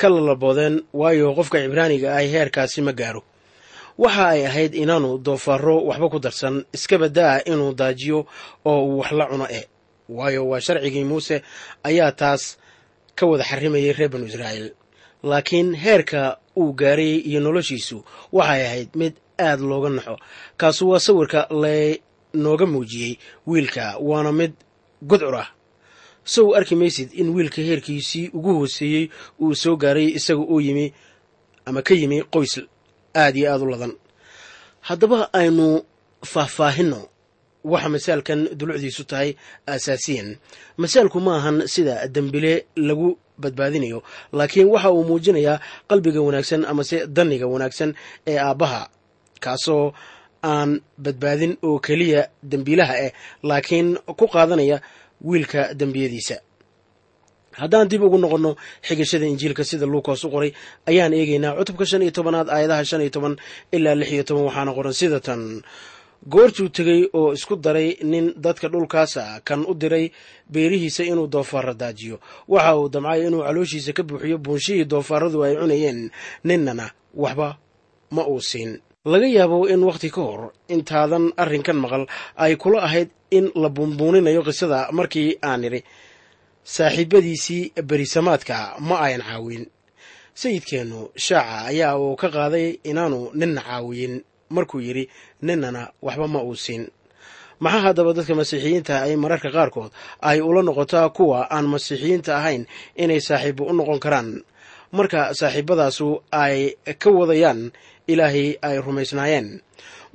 ka 0.00 0.06
lalaboodeen 0.14 0.76
waayo 1.00 1.34
qofka 1.38 1.58
cibraaniga 1.62 2.08
ah 2.16 2.22
heerkaasi 2.32 2.80
ma 2.86 2.92
gaaro. 3.00 3.22
Waxa 4.02 4.24
ay 4.34 4.42
ahayd 4.46 4.72
inaanu 4.82 5.18
doofaaro 5.26 5.76
waxba 5.88 6.06
ku 6.12 6.18
darsan 6.24 6.56
iska 6.76 6.96
baddaa 7.02 7.42
inuu 7.50 7.72
daajiyo 7.80 8.18
oo 8.64 8.80
uu 8.86 8.98
wax 9.00 9.10
la 9.18 9.26
cuno 9.30 9.46
eh. 9.58 9.64
Waayo 10.08 10.42
waa 10.50 10.60
sharcigii 10.60 11.04
muuse 11.04 11.36
ayaa 11.88 12.12
taas 12.20 12.42
ka 13.14 13.26
wada 13.30 13.44
xarimayay 13.44 13.92
reer 13.92 14.10
banu 14.12 14.26
israa'iil 14.26 14.68
laakiin 15.22 15.74
heerka 15.74 16.38
uu 16.56 16.72
gaaray 16.72 17.14
iyo 17.28 17.40
noloshiisu 17.40 18.04
waxay 18.32 18.62
ahayd 18.66 18.88
mid 18.94 19.14
aad 19.38 19.60
looga 19.60 19.88
naxo. 19.90 20.16
Kaasu 20.56 20.88
waa 20.90 21.00
sawirka 21.00 21.46
laynooga 21.62 22.66
muujiyey 22.66 23.18
wiilka 23.46 23.96
waana 24.00 24.32
mid 24.32 24.52
gudcur 25.02 25.36
ah. 25.36 25.48
Sow 26.24 26.54
arki 26.56 26.74
maysid 26.76 27.08
in 27.12 27.28
wiilka 27.34 27.62
heerkiisii 27.62 28.28
ugu 28.34 28.54
hooseeyey 28.54 29.08
uu 29.40 29.54
soo 29.54 29.76
gaaray 29.76 30.08
isaga 30.18 30.40
oo 30.40 30.60
yimi 30.60 30.92
ama 31.64 31.82
ka 31.82 31.94
yimi 31.94 32.22
qoys 32.22 32.60
aad 33.14 33.36
iyo 33.36 33.52
aad 33.52 33.62
u 33.62 33.66
ladan. 33.66 33.92
Haddaba 34.80 35.32
aynu 35.32 35.82
faahfaahinno 36.32 37.00
waxa 37.64 37.88
masaalkan 37.88 38.48
dulucdiisu 38.58 39.04
tahay 39.04 39.34
asaasiyan 39.66 40.36
masaalku 40.76 41.20
ma 41.20 41.36
ahan 41.36 41.66
sida 41.68 42.08
dembile 42.08 42.66
lagu 42.76 43.18
badbaadinayo. 43.42 43.98
Laakiin 44.38 44.68
waxa 44.74 44.88
uu 44.96 45.04
muujinayaa 45.08 45.56
qalbiga 45.90 46.20
wanaagsan 46.26 46.62
amase 46.72 46.96
danniga 47.16 47.46
wanaagsan 47.54 47.90
ee 48.30 48.38
aabbaha. 48.46 48.82
Kaasoo 49.44 49.86
aan 50.52 50.70
badbaadin 51.04 51.52
oo 51.68 51.78
keliya 51.86 52.22
dembiilaha 52.50 52.94
ah 53.06 53.12
laakiin 53.48 53.88
ku 54.18 54.26
qaadanaya 54.34 54.76
wiilka 55.28 55.60
dembiyadiisa. 55.80 56.36
Haddaan 57.60 57.88
dib 57.90 58.02
ugu 58.06 58.18
noqonno 58.24 58.50
xigashada 58.86 59.26
injiilka 59.32 59.62
sida 59.70 59.86
luukas 59.92 60.20
u 60.24 60.28
qoray 60.34 60.50
ayaan 60.90 61.12
eegaynaa 61.18 61.56
cutubka 61.58 61.84
shan 61.90 62.02
iyo 62.04 62.10
tobanaad 62.18 62.48
aayadaha 62.54 62.84
shan 62.90 63.00
iyo 63.04 63.10
toban 63.16 63.34
ilaa 63.76 63.94
lix 64.00 64.10
iyo 64.14 64.24
toban 64.28 64.44
waxaana 64.48 64.72
qoran 64.76 64.92
sida 65.00 65.18
tan 65.26 65.42
goortuu 66.28 66.68
tegey 66.68 67.08
oo 67.12 67.32
isku 67.32 67.56
daray 67.56 67.96
nin 68.02 68.34
dadka 68.36 68.68
dhulkaasa 68.68 69.40
kan 69.44 69.64
u 69.64 69.74
diray 69.74 70.10
beerihiisa 70.52 71.04
inuu 71.04 71.26
doofaara 71.26 71.74
daajiyo 71.74 72.20
waxa 72.48 72.76
uu 72.76 72.88
damcay 72.88 73.20
inuu 73.26 73.42
calooshiisa 73.46 73.92
ka 73.92 74.02
buuxiyo 74.02 74.38
buunshihii 74.38 74.84
doofaaradu 74.84 75.44
ay 75.44 75.54
cunayeen. 75.56 76.10
Ninnana 76.44 76.90
waxba 77.14 77.56
ma 78.10 78.22
uu 78.28 78.40
siin. 78.40 78.78
Laga 79.04 79.26
yaabo 79.26 79.68
in 79.68 79.80
wakhti 79.88 80.10
ka 80.10 80.20
hor 80.20 80.52
intaadan 80.68 81.32
arrinkan 81.42 81.76
maqal 81.82 82.04
ay 82.36 82.56
kula 82.56 82.82
ahayd 82.84 83.08
in 83.30 83.50
la 83.62 83.68
buunbuuninayo 83.68 84.42
qisada 84.44 84.92
markii 84.92 85.38
aan 85.42 85.64
idhi 85.64 85.80
saaxiibadiisii 86.74 87.72
berisamaadka 87.88 88.76
ma 88.88 89.00
ayan 89.06 89.22
caawin. 89.28 89.64
Sayidkeennu 90.34 91.00
shaaca 91.16 91.64
ayaa 91.72 91.96
uu 91.98 92.16
ka 92.16 92.28
qaaday 92.28 92.68
inaanu 92.90 93.30
ninna 93.40 93.60
caawiyin 93.68 94.14
markuu 94.56 94.80
yidhi 94.86 95.04
ninnana 95.46 95.82
waxba 96.06 96.26
ma 96.34 96.40
uu 96.48 96.54
siin. 96.64 96.84
Maxaa 97.64 97.80
haddaba 97.86 98.12
dadka 98.16 98.34
masiixiyiinta 98.40 98.94
ay 99.06 99.14
mararka 99.22 99.50
qaarkood 99.56 99.90
ay 100.30 100.38
ula 100.48 100.62
noqotaa 100.68 101.08
kuwa 101.16 101.38
aan 101.54 101.66
masiixiyiinta 101.72 102.32
ahayn 102.40 102.62
inay 103.02 103.20
saaxiibo 103.28 103.62
u 103.64 103.72
noqon 103.78 104.00
karaan? 104.04 104.28
Marka 104.96 105.20
saaxiibadaasu 105.40 106.08
ay 106.44 106.56
ka 107.02 107.08
wadayaan 107.18 107.60
ilaahay 108.12 108.48
ay 108.68 108.76
rumaysnaayeen. 108.86 109.48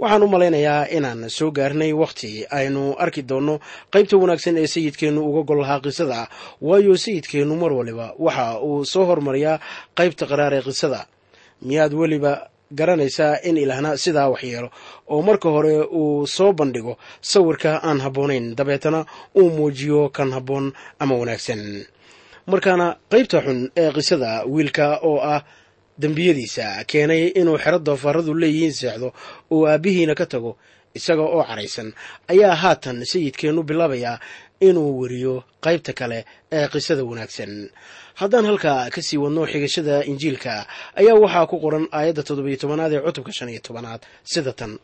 Waxaan 0.01 0.23
u 0.23 0.27
malaynayaa 0.33 0.87
inaan 0.97 1.29
soo 1.37 1.49
gaarnay 1.57 1.91
wakhti 2.01 2.31
aynu 2.57 2.83
arki 3.03 3.21
doonno 3.29 3.55
qaybta 3.93 4.15
wanaagsan 4.21 4.57
ee 4.61 4.67
sayidkeennu 4.75 5.21
uga 5.29 5.41
gol 5.49 5.59
lahaa 5.63 5.79
qisada 5.85 6.19
waayo 6.67 6.93
sayidkeennu 7.05 7.55
mar 7.61 7.71
waliba 7.79 8.07
waxa 8.25 8.45
uu 8.67 8.83
soo 8.93 9.05
hormariyaa 9.09 9.57
qaybta 9.97 10.23
qaraar 10.31 10.53
ee 10.57 10.61
qisada. 10.67 10.99
Miyaad 11.67 11.93
weliba 12.01 12.33
garanaysaa 12.79 13.34
in 13.50 13.58
ilaahna 13.63 13.98
sidaa 14.03 14.29
wax 14.34 14.44
yeelo. 14.51 14.70
Oo 15.12 15.22
marka 15.27 15.50
hore 15.55 15.74
uu 16.01 16.27
soo 16.36 16.51
bandhigo 16.60 16.94
sawirka 17.32 17.72
aan 17.88 18.00
habboonayn 18.05 18.55
dabeetana 18.58 19.00
uu 19.39 19.50
muujiyo 19.58 20.10
kan 20.17 20.29
habboon 20.36 20.65
ama 21.01 21.13
wanaagsan. 21.20 21.62
Markaana 22.51 22.88
qaybta 23.12 23.38
xun 23.46 23.60
ee 23.82 23.89
qisada 23.96 24.32
wiilka 24.53 24.86
oo 25.10 25.17
ah 25.34 25.41
dembiyadiisa 26.01 26.65
keenay 26.91 27.24
inuu 27.39 27.58
xero 27.63 27.77
doofaaradu 27.88 28.32
leeyihiin 28.41 28.74
seexdo 28.79 29.08
oo 29.53 29.62
aabbihiina 29.72 30.13
ka 30.20 30.25
tago 30.32 30.51
isaga 30.98 31.22
oo 31.36 31.44
caraysan 31.50 31.89
ayaa 32.32 32.55
haatan 32.62 32.98
sayidkeennu 33.12 33.62
bilaabayaa 33.70 34.20
inuu 34.59 35.00
weriyo 35.00 35.43
qaybta 35.65 35.93
kale 35.93 36.25
ee 36.51 36.67
qisada 36.67 37.03
wanaagsan. 37.03 37.69
Haddaan 38.15 38.45
halkaa 38.45 38.89
ka 38.89 39.01
sii 39.01 39.17
wadno 39.17 39.45
xigashada 39.51 40.03
injiilka 40.05 40.67
ayaa 40.95 41.15
waxaa 41.24 41.45
ku 41.51 41.59
qoran 41.63 41.88
aayadda 41.91 42.24
toddobiyo 42.24 42.57
tobanaad 42.57 42.93
ee 42.93 43.01
cutubka 43.05 43.31
shan 43.38 43.50
iyo 43.50 43.59
tobanaad 43.67 44.01
sida 44.24 44.53
tan. 44.53 44.79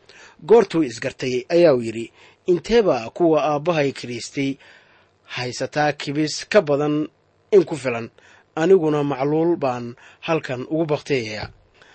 Goortuu 0.46 0.84
isgartay 0.84 1.46
ayaa 1.50 1.74
uu 1.76 1.82
yidhi. 1.82 2.12
Inteeba 2.46 3.10
kuwa 3.10 3.44
aabbahay 3.44 3.92
kiriistay 3.92 4.58
haysataa 5.36 5.92
kibis 5.94 6.46
ka 6.50 6.62
badan 6.62 7.08
in 7.52 7.64
ku 7.64 7.76
filan. 7.78 8.10
Aniguna 8.56 9.04
macluul 9.04 9.56
baan 9.58 9.96
halkan 10.28 10.68
ugu 10.70 10.86
bakteeyayaa 10.86 11.50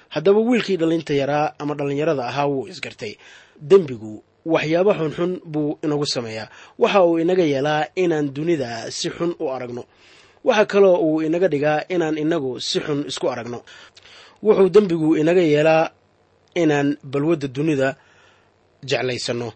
haddaba 0.09 0.41
wiilkii 0.41 0.77
dhallinta 0.81 1.15
yaraa 1.15 1.53
ama 1.59 1.75
dhallinyarada 1.75 2.25
ahaa 2.27 2.47
wuu 2.47 2.69
isgartay. 2.69 3.13
Dembigu 3.61 4.25
waxyaabo 4.53 4.93
xunxun 4.99 5.33
buu 5.53 5.71
inagu 5.85 6.07
sameeyaa. 6.15 6.49
Waxa 6.83 7.01
uu 7.09 7.19
inaga 7.25 7.43
yeelaa 7.53 7.83
inaan 8.03 8.27
dunida 8.37 8.71
si 8.99 9.09
xun 9.17 9.31
u 9.43 9.51
aragno. 9.57 9.83
Waxa 10.49 10.65
kaloo 10.73 10.97
uu 11.07 11.19
inaga 11.27 11.49
dhigaa 11.53 11.79
inaan 11.95 12.17
inagu 12.25 12.51
si 12.69 12.79
xun 12.85 13.01
isku 13.11 13.27
aragno. 13.33 13.59
Wuxuu 14.45 14.69
dembigu 14.75 15.09
inaga 15.21 15.41
yeelaa 15.55 15.85
inaan 16.63 16.89
balwadda 17.13 17.49
dunida 17.57 17.89
jeclaysanno 18.91 19.49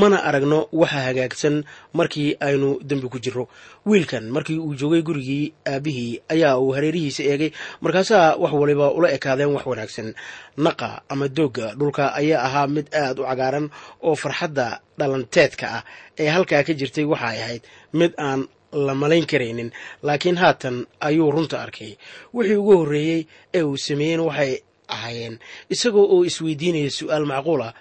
mana 0.00 0.16
aragno 0.28 0.58
waxa 0.80 1.00
hagaagsan 1.06 1.56
markii 1.98 2.30
aynu 2.46 2.70
dembi 2.88 3.08
ku 3.12 3.18
jirro. 3.24 3.44
Wiilkan 3.86 4.24
markii 4.34 4.58
uu 4.58 4.74
joogay 4.80 5.02
gurigii 5.02 5.52
aabbihii 5.72 6.12
ayaa 6.32 6.56
uu 6.64 6.72
hareerihiisa 6.76 7.22
eegay 7.30 7.50
markaasaa 7.84 8.36
wax 8.42 8.52
waliba 8.60 8.86
ula 8.96 9.08
ekaadeen 9.16 9.52
wax 9.56 9.64
wanaagsan. 9.70 10.08
Naqa 10.56 10.88
ama 11.12 11.28
doogga 11.28 11.74
dhulka 11.78 12.04
ayaa 12.20 12.42
ahaa 12.48 12.66
mid 12.74 12.86
aad 13.02 13.18
u 13.20 13.24
cagaaran 13.28 13.66
oo 14.06 14.14
farxadda 14.22 14.80
dhalanteedka 14.98 15.66
ah 15.76 15.82
ee 16.22 16.28
halkaa 16.34 16.62
ka 16.66 16.72
jirtay 16.80 17.04
waxay 17.12 17.38
ahayd 17.44 17.62
mid 17.92 18.12
aan 18.26 18.40
la 18.86 18.94
malayn 19.02 19.26
karaynin. 19.30 19.70
Laakiin 20.06 20.36
haatan 20.42 20.76
ayuu 21.00 21.30
runta 21.34 21.56
arkay. 21.64 21.92
Wixii 22.34 22.56
ugu 22.56 22.74
horreeyey 22.80 23.20
ee 23.54 23.62
uu 23.62 23.76
sameeyeen 23.86 24.20
waxay 24.28 24.52
ahaayeen. 24.94 25.34
Isagoo 25.74 26.06
oo 26.14 26.24
isweydiinaya 26.24 26.90
su'aal 26.98 27.26
macquul 27.32 27.62
ah 27.68 27.74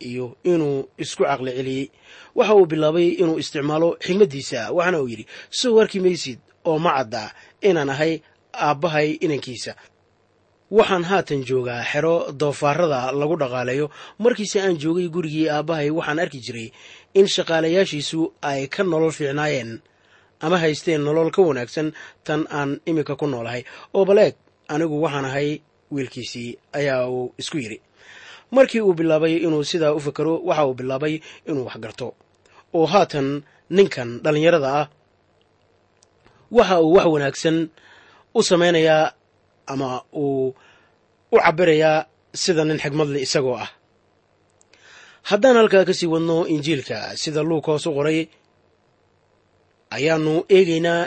iyo 0.00 0.36
inuu 0.44 0.88
isku 0.98 1.22
caqli 1.24 1.52
celiyey. 1.58 1.86
Waxa 2.38 2.54
uu 2.54 2.66
bilaabay 2.66 3.08
inuu 3.22 3.38
isticmaalo 3.42 3.88
xigmaddiisa 4.04 4.60
waxaana 4.76 4.98
uu 5.02 5.08
yidhi 5.12 5.24
soo 5.50 5.80
arki 5.82 5.98
maysid 6.04 6.38
oo 6.70 6.78
ma 6.84 6.90
cadda 6.98 7.22
inaan 7.68 7.90
ahay 7.94 8.12
aabbahay 8.52 9.08
inankiisa. 9.24 9.72
Waxaan 10.70 11.04
haatan 11.10 11.40
joogaa 11.48 11.82
xero 11.90 12.14
doofaarada 12.40 13.00
lagu 13.20 13.36
dhaqaaleeyo. 13.42 13.86
Markiise 14.24 14.58
aan 14.62 14.76
joogay 14.82 15.08
gurigii 15.14 15.48
aabbahay 15.48 15.88
waxaan 15.98 16.18
arki 16.24 16.38
jiray 16.46 16.68
in 17.18 17.26
shaqaalayaashiisu 17.34 18.20
ay 18.50 18.66
ka 18.74 18.82
nolol 18.84 19.10
fiicnaayeen 19.18 19.70
ama 20.44 20.56
haysteen 20.62 21.00
nolol 21.06 21.30
ka 21.34 21.40
wanaagsan 21.48 21.88
tan 22.26 22.40
aan 22.58 22.70
iminka 22.90 23.16
ku 23.20 23.26
noolahay. 23.26 23.62
Oo 23.96 24.04
baleeg 24.04 24.34
anigu 24.68 24.96
waxaan 25.04 25.24
ahay 25.30 25.48
wiilkiisii 25.94 26.50
ayaa 26.78 27.08
uu 27.08 27.32
isku 27.40 27.56
yidhi 27.58 27.78
markii 28.56 28.80
uu 28.86 28.94
bilaabay 28.98 29.34
inuu 29.46 29.64
sidaa 29.70 29.92
u 29.92 30.00
fakero 30.06 30.32
waxa 30.48 30.64
uu 30.68 30.74
bilaabay 30.78 31.14
inuu 31.48 31.64
wax 31.68 31.76
garto. 31.84 32.06
Oo 32.76 32.86
haatan 32.92 33.28
ninkan 33.76 34.08
dhallinyarada 34.24 34.68
ah 34.80 34.86
waxa 36.56 36.76
uu 36.84 36.92
wax 36.96 37.06
wanaagsan 37.14 37.56
u 38.34 38.40
samaynayaa 38.48 39.12
ama 39.72 39.88
uu 40.22 40.54
u 41.32 41.36
cabirayaa 41.44 42.06
sida 42.42 42.62
nin 42.64 42.78
xigmadle 42.82 43.18
isagoo 43.26 43.56
ah. 43.64 43.70
Haddaan 45.28 45.56
halkaa 45.60 45.84
ka 45.88 45.92
sii 45.98 46.08
wadno 46.14 46.36
injiilka 46.54 46.96
sida 47.22 47.40
luukoos 47.48 47.84
u 47.86 47.92
qoray 47.96 48.20
ayaanu 49.96 50.32
eegaynaa 50.56 51.02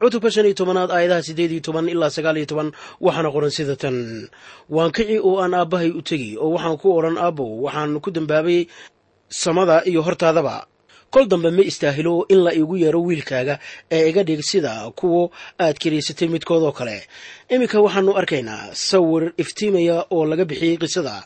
cutubka 0.00 0.30
shan 0.34 0.46
iyo 0.48 0.54
tobanaad 0.60 0.90
aayadaha 0.96 1.22
siddeed 1.26 1.52
iyo 1.54 1.60
toban 1.66 1.88
ilaa 1.92 2.10
sagaal 2.16 2.36
iyo 2.40 2.46
toban 2.50 2.68
waxaana 3.04 3.30
qoran 3.34 3.50
sida 3.56 3.76
tan. 3.82 3.96
Waan 4.74 4.92
kici 4.96 5.16
oo 5.28 5.34
aan 5.42 5.54
aabbahay 5.60 5.90
u 5.90 6.02
tegi 6.08 6.30
oo 6.42 6.50
waxaan 6.56 6.76
ku 6.82 6.88
odhan 6.98 7.16
aabbow 7.24 7.50
waxaan 7.64 7.92
ku 8.04 8.08
dambaabay 8.16 8.60
samada 9.42 9.76
iyo 9.90 10.00
hortaadaba 10.06 10.56
kol 11.16 11.26
dambe 11.32 11.50
ma 11.50 11.62
istaahilo 11.70 12.14
in 12.28 12.40
la 12.44 12.52
iigu 12.52 12.76
yeero 12.76 13.00
wiilkaaga 13.08 13.54
ee 13.90 14.08
iga 14.10 14.22
dhig 14.28 14.42
sida 14.50 14.90
kuwo 14.98 15.30
aad 15.64 15.76
kiriysatay 15.82 16.28
midkood 16.28 16.62
oo 16.62 16.72
kale. 16.72 16.96
Iminka 17.48 17.80
waxaanu 17.80 18.12
arkaynaa 18.20 18.74
sawir 18.74 19.32
iftiimaya 19.42 19.96
oo 20.12 20.24
laga 20.30 20.44
bixiyey 20.44 20.76
qisada. 20.76 21.24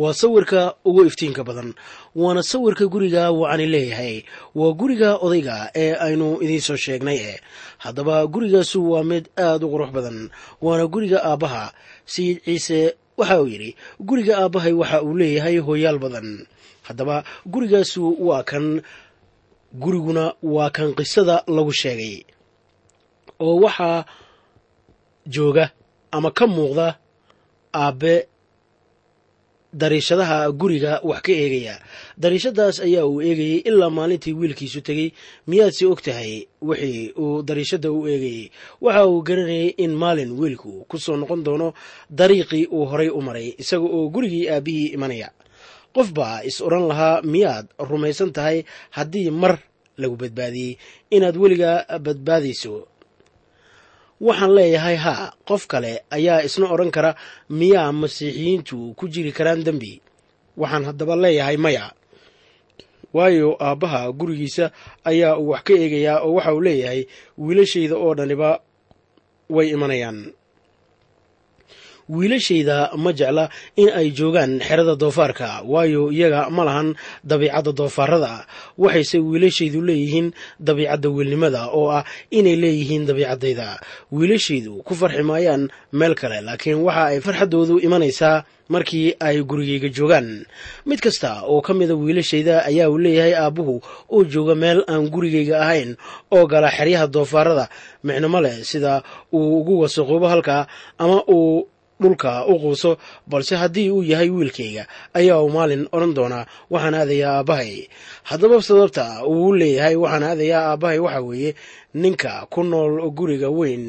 Waa 0.00 0.12
sawirka 0.12 0.74
ugu 0.84 1.04
iftiinka 1.08 1.42
badan 1.48 1.72
waana 2.14 2.42
sawirka 2.42 2.84
guriga 2.86 3.30
wacani 3.32 3.66
leeyahay. 3.66 4.22
Waa 4.54 4.72
guriga 4.80 5.16
odayga 5.24 5.70
ee 5.74 5.94
aynu 6.06 6.28
idiin 6.44 6.60
soo 6.60 6.76
sheegnay 6.76 7.20
haddaba 7.78 8.26
gurigaasu 8.26 8.78
waa 8.92 9.04
mid 9.10 9.24
aad 9.46 9.64
u 9.64 9.68
qurux 9.72 9.90
badan 9.96 10.18
waana 10.60 10.84
guriga 10.86 11.18
aabbaha. 11.24 11.72
Sayid 12.04 12.44
ciise 12.44 12.94
waxa 13.16 13.40
uu 13.42 13.48
yidhi 13.48 13.70
guriga 14.08 14.34
aabbahay 14.42 14.72
waxa 14.72 15.02
uu 15.02 15.16
leeyahay 15.20 15.56
hooyaal 15.58 15.98
badan. 15.98 16.46
Haddaba 16.86 17.24
gurigaasu 17.46 18.02
waa 18.28 18.42
kan 18.50 18.82
guriguna 19.74 20.34
waa 20.42 20.70
kan 20.70 20.94
qisada 20.94 21.44
lagu 21.46 21.72
sheegay. 21.72 22.24
Oo 23.40 23.56
waxaa 23.64 24.04
jooga 25.26 25.70
ama 26.12 26.30
ka 26.30 26.46
muuqda 26.46 26.98
aabbe 27.74 28.26
dariishadaha 29.72 30.50
guriga 30.50 31.00
wax 31.04 31.22
ka 31.22 31.32
eegaya. 31.32 31.74
Dariishadaas 32.18 32.80
ayaa 32.82 33.06
uu 33.06 33.22
eegayey 33.22 33.58
ilaa 33.68 33.90
maalintii 33.90 34.32
wiilkiisu 34.34 34.80
tegey. 34.82 35.08
Miyaadse 35.46 35.86
og 35.86 36.02
tahay 36.02 36.46
wixii 36.62 37.12
uu 37.16 37.42
dariishada 37.42 37.92
u 37.92 38.08
eegayey 38.08 38.50
waxa 38.80 39.06
uu 39.06 39.22
garanayay 39.22 39.68
in 39.78 39.92
maalin 39.94 40.32
wiilku 40.40 40.84
ku 40.88 40.98
soo 40.98 41.16
noqon 41.16 41.44
doono 41.46 41.72
dariiqii 42.10 42.66
uu 42.66 42.84
horay 42.90 43.08
u 43.08 43.20
maray 43.22 43.54
isaga 43.62 43.86
oo 43.86 44.08
gurigii 44.10 44.48
aabbihii 44.50 44.86
imanaya 44.96 45.30
qof 45.96 46.08
baa 46.18 46.38
is 46.48 46.56
odhan 46.66 46.84
lahaa 46.90 47.22
miyaad 47.32 47.66
rumaysan 47.90 48.30
tahay 48.36 48.58
haddii 48.96 49.30
mar 49.42 49.54
lagu 50.00 50.16
badbaadiyey. 50.22 50.72
Inaad 51.16 51.36
weligaa 51.42 51.76
badbaadayso. 52.06 52.74
Waxaan 54.26 54.52
leeyahay 54.58 54.96
haa 55.04 55.32
qof 55.48 55.62
kale 55.72 55.92
ayaa 56.16 56.42
isna 56.46 56.66
odhan 56.74 56.90
kara 56.96 57.10
miyaa 57.60 57.92
masiixiyiintu 58.00 58.76
ku 58.98 59.04
jiri 59.12 59.32
karaan 59.38 59.64
dembi? 59.66 59.92
Waxaan 60.60 60.84
haddaba 60.88 61.14
leeyahay 61.24 61.56
maya. 61.64 61.86
Waayo 63.16 63.56
aabbaha 63.66 64.00
gurigiisa 64.18 64.70
ayaa 65.10 65.36
uu 65.42 65.48
wax 65.52 65.62
ka 65.66 65.72
eegayaa 65.82 66.18
oo 66.26 66.32
waxa 66.36 66.52
uu 66.56 66.60
leeyahay 66.66 67.00
wiilashayda 67.38 67.96
oo 68.04 68.12
dhaniba 68.18 68.50
way 69.54 69.66
imanayaan 69.74 70.18
wiilashayda 72.16 72.76
ma 73.02 73.10
jecla 73.20 73.44
in 73.82 73.88
ay 74.00 74.08
joogaan 74.18 74.52
xerada 74.68 74.94
doofaarka. 75.02 75.48
Waayo 75.72 76.02
iyaga 76.16 76.50
ma 76.56 76.62
lahan 76.68 76.88
dabiicadda 77.30 77.72
doofaarada 77.80 78.32
waxayse 78.82 79.18
wiilashaydu 79.30 79.78
leeyihiin 79.88 80.28
dabiicadda 80.66 81.08
wiilnimada 81.16 81.62
oo 81.78 81.88
ah 81.98 82.04
inay 82.38 82.56
leeyihiin 82.62 83.06
dabiicaddayda 83.08 83.68
wiilashaydu 84.12 84.82
ku 84.86 84.92
farxi 85.00 85.22
maayaan 85.30 85.62
meel 85.98 86.14
kale 86.20 86.38
laakiin 86.46 86.82
waxa 86.86 87.04
ay 87.14 87.18
farxaddoodu 87.26 87.74
imanaysaa 87.86 88.36
markii 88.74 89.08
ay 89.26 89.36
gurigayga 89.50 89.88
joogaan. 89.96 90.28
Mid 90.86 91.00
kasta 91.02 91.30
oo 91.50 91.60
ka 91.66 91.72
mida 91.74 91.94
wiilashayda 91.94 92.54
ayaa 92.70 92.86
uu 92.90 92.98
leeyahay 93.04 93.34
aabbuhu 93.34 93.74
oo 94.14 94.20
jooga 94.32 94.54
meel 94.62 94.80
aan 94.92 95.10
gurigayga 95.14 95.56
ahayn 95.64 95.90
oo 96.34 96.44
gala 96.46 96.70
xeryaha 96.76 97.06
doofaarada 97.14 97.66
micnoma 98.06 98.38
leh 98.44 98.56
sida 98.70 99.02
uu 99.34 99.58
ugu 99.60 99.74
wasaqoobo 99.82 100.26
halkaa 100.32 100.62
ama 101.02 101.18
uu 101.36 101.66
dhulka 102.00 102.30
u 102.46 102.54
quuso 102.62 102.90
balse 103.30 103.54
haddii 103.62 103.90
uu 103.90 104.02
yahay 104.10 104.30
wiilkayga 104.36 104.84
ayaa 105.18 105.38
uu 105.44 105.50
maalin 105.56 105.84
odhan 105.94 106.12
doonaa 106.16 106.44
waxaan 106.72 106.94
aadayaa 107.00 107.34
aabbahay. 107.38 107.72
Haddaba 108.28 108.56
sababta 108.68 109.04
uu 109.32 109.52
leeyahay 109.60 109.96
waxaan 110.02 110.22
aadayaa 110.30 110.62
aabbahay 110.70 110.98
waxa 111.06 111.20
weeye 111.28 111.50
ninka 112.02 112.32
ku 112.52 112.60
nool 112.70 112.94
guriga 113.18 113.48
weyn 113.58 113.84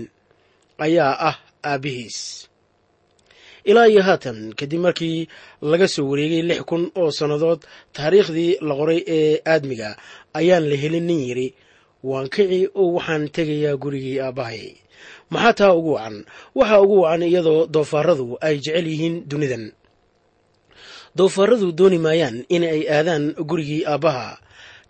ayaa 0.86 1.14
ah 1.30 1.36
aabbihiis 1.72 2.18
ilaa 3.70 3.86
iyo 3.94 4.02
haatan 4.08 4.54
kadib 4.60 4.82
markii 4.86 5.28
laga 5.62 5.88
soo 5.94 6.10
wareegay 6.10 6.42
lix 6.50 6.62
kun 6.70 6.84
oo 7.02 7.12
sannadood 7.18 7.62
taariikhdii 7.96 8.52
la 8.68 8.74
qoray 8.80 9.00
ee 9.18 9.40
aadmiga 9.54 9.90
ayaan 10.40 10.66
la 10.70 10.76
helin 10.82 11.06
nin 11.10 11.22
yidhi 11.30 11.48
waan 12.10 12.28
kici 12.34 12.60
oo 12.82 12.88
waxaan 12.98 13.24
tegayaa 13.36 13.78
gurigii 13.84 14.18
aabbahay 14.26 14.64
maxaa 15.34 15.54
taa 15.60 15.74
ugu 15.80 15.92
wacan? 15.98 16.18
Waxaa 16.58 16.82
ugu 16.84 16.96
wacan 17.04 17.24
iyadoo 17.30 17.62
doofaaradu 17.74 18.26
ay 18.46 18.56
jecel 18.64 18.88
yihiin 18.92 19.16
dunidan. 19.30 19.66
Doofaaradu 21.18 21.68
dooni 21.80 21.98
maayaan 22.06 22.38
in 22.56 22.64
ay 22.74 22.82
aadaan 22.96 23.24
gurigii 23.50 23.84
aabbaha. 23.92 24.28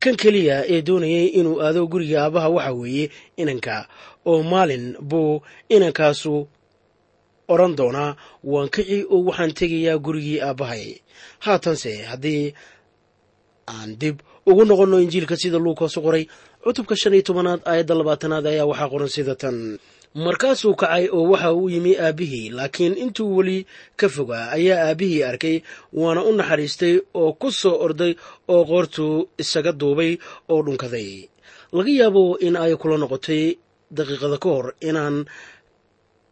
Kan 0.01 0.15
keliya 0.21 0.57
ee 0.73 0.81
doonayay 0.87 1.27
inuu 1.39 1.57
aado 1.65 1.81
gurigii 1.91 2.17
aabbaha 2.23 2.49
waxa 2.55 2.73
weeye 2.79 3.05
inanka 3.41 3.75
oo 4.29 4.39
maalin 4.51 4.85
buu 5.09 5.41
inankaasu 5.75 6.33
odhan 7.53 7.73
doonaa 7.79 8.11
waan 8.51 8.69
kici 8.73 8.97
oo 9.13 9.19
waxaan 9.29 9.53
tegayaa 9.59 9.97
gurigii 10.05 10.39
aabbahay. 10.47 10.85
Haatanse 11.45 11.91
haddii 12.09 12.45
aan 13.73 13.89
dib 14.01 14.17
ugu 14.49 14.63
noqonno 14.69 14.97
injiilka 15.03 15.35
sida 15.41 15.57
luukas 15.65 15.93
u 15.97 16.01
qoray 16.05 16.23
cutubka 16.63 16.95
shan 17.01 17.13
iyo 17.15 17.21
tobanaad 17.27 17.61
aayadda 17.69 17.93
labaatanaad 17.99 18.45
ayaa 18.51 18.65
waxaa 18.71 18.89
qoran 18.93 19.09
sida 19.15 19.33
tan 19.41 19.57
markaasuu 20.15 20.75
kacay 20.75 21.07
oo 21.11 21.23
waxa 21.31 21.53
uu 21.53 21.69
yimi 21.69 21.95
aabbihii 21.97 22.49
laakiin 22.49 22.97
intuu 22.97 23.35
weli 23.37 23.65
ka 23.95 24.09
fogaa 24.09 24.51
ayaa 24.51 24.89
aabbihii 24.91 25.23
arkay 25.23 25.61
waana 25.93 26.23
u 26.23 26.31
naxariistay 26.35 26.99
oo 27.13 27.31
ku 27.33 27.51
soo 27.51 27.75
orday 27.85 28.13
oo 28.47 28.63
qoortuu 28.69 29.29
isaga 29.41 29.71
duubay 29.71 30.17
oo 30.51 30.61
dhunkaday. 30.65 31.29
Laga 31.71 31.91
yaabo 31.99 32.23
in 32.45 32.55
ay 32.59 32.75
kula 32.75 32.97
noqotay 32.99 33.55
daqiiqada 33.91 34.37
ka 34.43 34.49
hor 34.49 34.67
inaan 34.83 35.23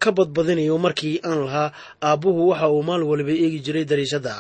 ka 0.04 0.10
badbadinayo 0.12 0.76
markii 0.78 1.16
aan 1.24 1.40
lahaa 1.48 1.72
aabbuhu 2.04 2.42
waxa 2.52 2.68
uu 2.76 2.84
maal 2.84 3.04
waliba 3.10 3.32
eegi 3.32 3.60
jiray 3.66 3.86
dariishadda. 3.88 4.36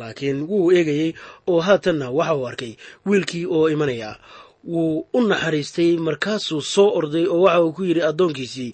Laakiin 0.00 0.48
wuu 0.48 0.72
eegayey 0.72 1.12
oo 1.50 1.60
haatanna 1.60 2.08
waxa 2.10 2.34
uu 2.38 2.46
arkay 2.48 2.72
wiilkii 3.06 3.44
oo 3.56 3.68
imanaya 3.68 4.16
wuu 4.64 5.06
u 5.12 5.20
naxariistay 5.30 5.96
markaasuu 6.06 6.60
soo 6.74 6.88
orday 6.98 7.26
oo 7.26 7.40
waxa 7.46 7.60
uu 7.64 7.72
ku 7.76 7.82
yidhi 7.88 8.02
addoonkiisii 8.10 8.70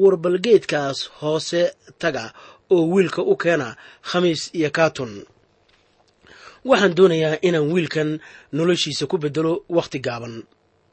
warbalgeedkaas 0.00 0.98
hoose 1.20 1.62
taga 1.98 2.24
oo 2.70 2.84
wiilka 2.92 3.22
u 3.22 3.34
keena 3.36 3.76
khamiis 4.08 4.42
iyo 4.58 4.70
kaatun. 4.70 5.12
Waxaan 6.68 6.94
doonayaa 6.96 7.36
inaan 7.42 7.72
wiilkan 7.72 8.10
noloshiisa 8.52 9.06
ku 9.10 9.16
beddelo 9.18 9.52
wakhti 9.76 9.98
gaaban. 10.06 10.34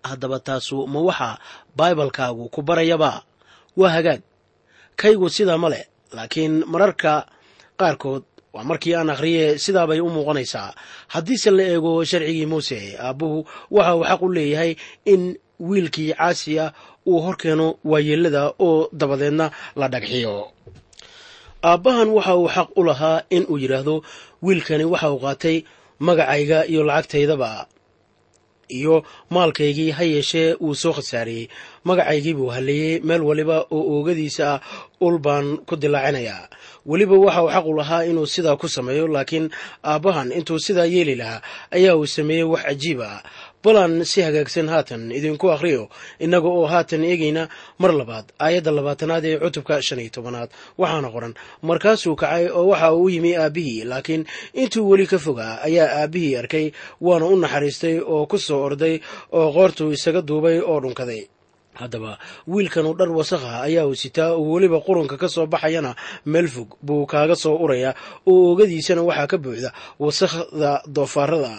Haddaba 0.03 0.39
taasu 0.39 0.87
ma 0.87 0.99
waxa 1.01 1.29
baibalkaagu 1.77 2.49
ku 2.53 2.61
barayaba. 2.61 3.11
Waa 3.77 3.89
hagaag. 3.95 4.21
Kaygu 4.99 5.29
sidaa 5.29 5.57
ma 5.57 5.69
leh 5.73 5.83
laakiin 6.15 6.63
mararka 6.71 7.13
qaarkood 7.79 8.23
waa 8.55 8.63
markii 8.69 8.93
aan 8.95 9.09
akhriye 9.13 9.45
sidaabay 9.63 9.99
u 9.99 10.07
muuqanaysaa. 10.15 10.69
Haddiise 11.13 11.51
la 11.57 11.63
eego 11.73 11.93
sharcigii 12.09 12.45
muuse 12.51 12.79
aabbuhu 13.05 13.39
waxa 13.75 13.93
uu 13.97 14.03
xaq 14.09 14.21
u 14.21 14.29
leeyahay 14.37 14.71
in 15.13 15.21
wiilkii 15.69 16.11
caasi 16.19 16.53
ah 16.63 16.69
uu 17.09 17.19
hor 17.25 17.35
keeno 17.41 17.67
waayeellada 17.91 18.43
oo 18.67 18.89
dabadeedna 18.99 19.45
la 19.79 19.87
dhagxiyo. 19.93 20.35
Aabbahan 21.69 22.09
waxa 22.17 22.33
uu 22.41 22.47
xaq 22.55 22.69
u 22.79 22.81
lahaa 22.89 23.19
in 23.35 23.43
uu 23.51 23.57
yidhaahdo 23.63 23.95
wiilkani 24.45 24.85
waxa 24.93 25.07
uu 25.13 25.19
qaatay 25.25 25.57
magacayga 26.05 26.59
iyo 26.71 26.81
lacagtaydaba 26.89 27.51
iyo 28.77 28.95
maalkaygii 29.33 29.91
ha 29.97 30.03
yeeshee 30.13 30.49
uu 30.65 30.75
soo 30.81 30.93
khasaariyey. 30.97 31.45
Magacaygii 31.87 32.33
buu 32.37 32.49
halleeyey 32.55 32.99
meel 33.07 33.21
waliba 33.29 33.57
oo 33.75 33.81
oogadiisa 33.93 34.45
ah 34.53 34.59
ul 35.05 35.17
baan 35.25 35.47
ku 35.67 35.73
dilaacinayaa 35.83 36.43
weliba 36.85 37.15
waxa 37.25 37.41
uu 37.43 37.49
xaq 37.55 37.65
u 37.65 37.73
lahaa 37.79 38.03
inuu 38.09 38.25
sidaa 38.35 38.55
ku 38.61 38.67
sameeyo 38.75 39.07
laakiin 39.07 39.49
aabbahan 39.83 40.31
intuu 40.31 40.59
sidaa 40.65 40.85
yeeli 40.95 41.15
lahaa 41.21 41.41
ayaa 41.75 41.95
uu 41.99 42.05
sameeyey 42.17 42.43
wax 42.53 42.63
cajiib 42.67 43.01
ah. 43.01 43.23
Balan 43.65 44.05
si 44.05 44.21
hagaagsan 44.21 44.69
haatan 44.69 45.09
idinku 45.17 45.49
akhriyo 45.53 45.83
innaga 46.21 46.47
oo 46.57 46.65
haatan 46.73 47.01
eegayna 47.11 47.43
mar 47.81 47.91
labaad 47.99 48.25
aayadda 48.45 48.71
labaatanaad 48.77 49.25
ee 49.25 49.37
cutubka 49.43 49.81
shan 49.87 49.99
iyo 50.03 50.09
tobanaad. 50.15 50.49
Waxaana 50.77 51.09
qoran 51.15 51.33
markaasuu 51.67 52.15
kacay 52.21 52.45
oo 52.57 52.67
waxa 52.71 52.93
uu 52.93 53.03
u 53.03 53.09
yimi 53.13 53.31
aabbihii 53.43 53.83
laakiin 53.91 54.23
intuu 54.53 54.89
weli 54.89 55.07
ka 55.11 55.17
fogaa 55.25 55.53
ayaa 55.67 55.89
aabbihii 56.05 56.35
arkay 56.41 56.65
waana 57.01 57.25
u 57.25 57.35
naxariistay 57.43 57.95
oo 58.13 58.25
ku 58.31 58.37
soo 58.37 58.61
orday 58.67 58.95
oo 59.39 59.47
qoortuu 59.55 59.89
isaga 59.97 60.21
duubay 60.21 60.57
oo 60.61 60.79
dhunkaday 60.83 61.21
haddaba 61.81 62.11
wiilkanu 62.53 62.91
dhar 62.99 63.09
wasakha 63.19 63.51
ayaa 63.67 63.91
sitaa 64.01 64.29
oo 64.39 64.45
weliba 64.53 64.79
qurunka 64.85 65.15
ka 65.21 65.27
soo 65.35 65.45
baxayana 65.53 65.91
meel 66.31 66.47
fog 66.55 66.69
buu 66.85 67.05
kaaga 67.11 67.35
soo 67.43 67.55
urayaa 67.65 67.93
oo 68.31 68.37
oogadiisana 68.51 69.01
waxaa 69.09 69.27
ka 69.31 69.37
buuxda 69.43 69.69
wasakhda 70.03 70.71
doofaarada 70.95 71.53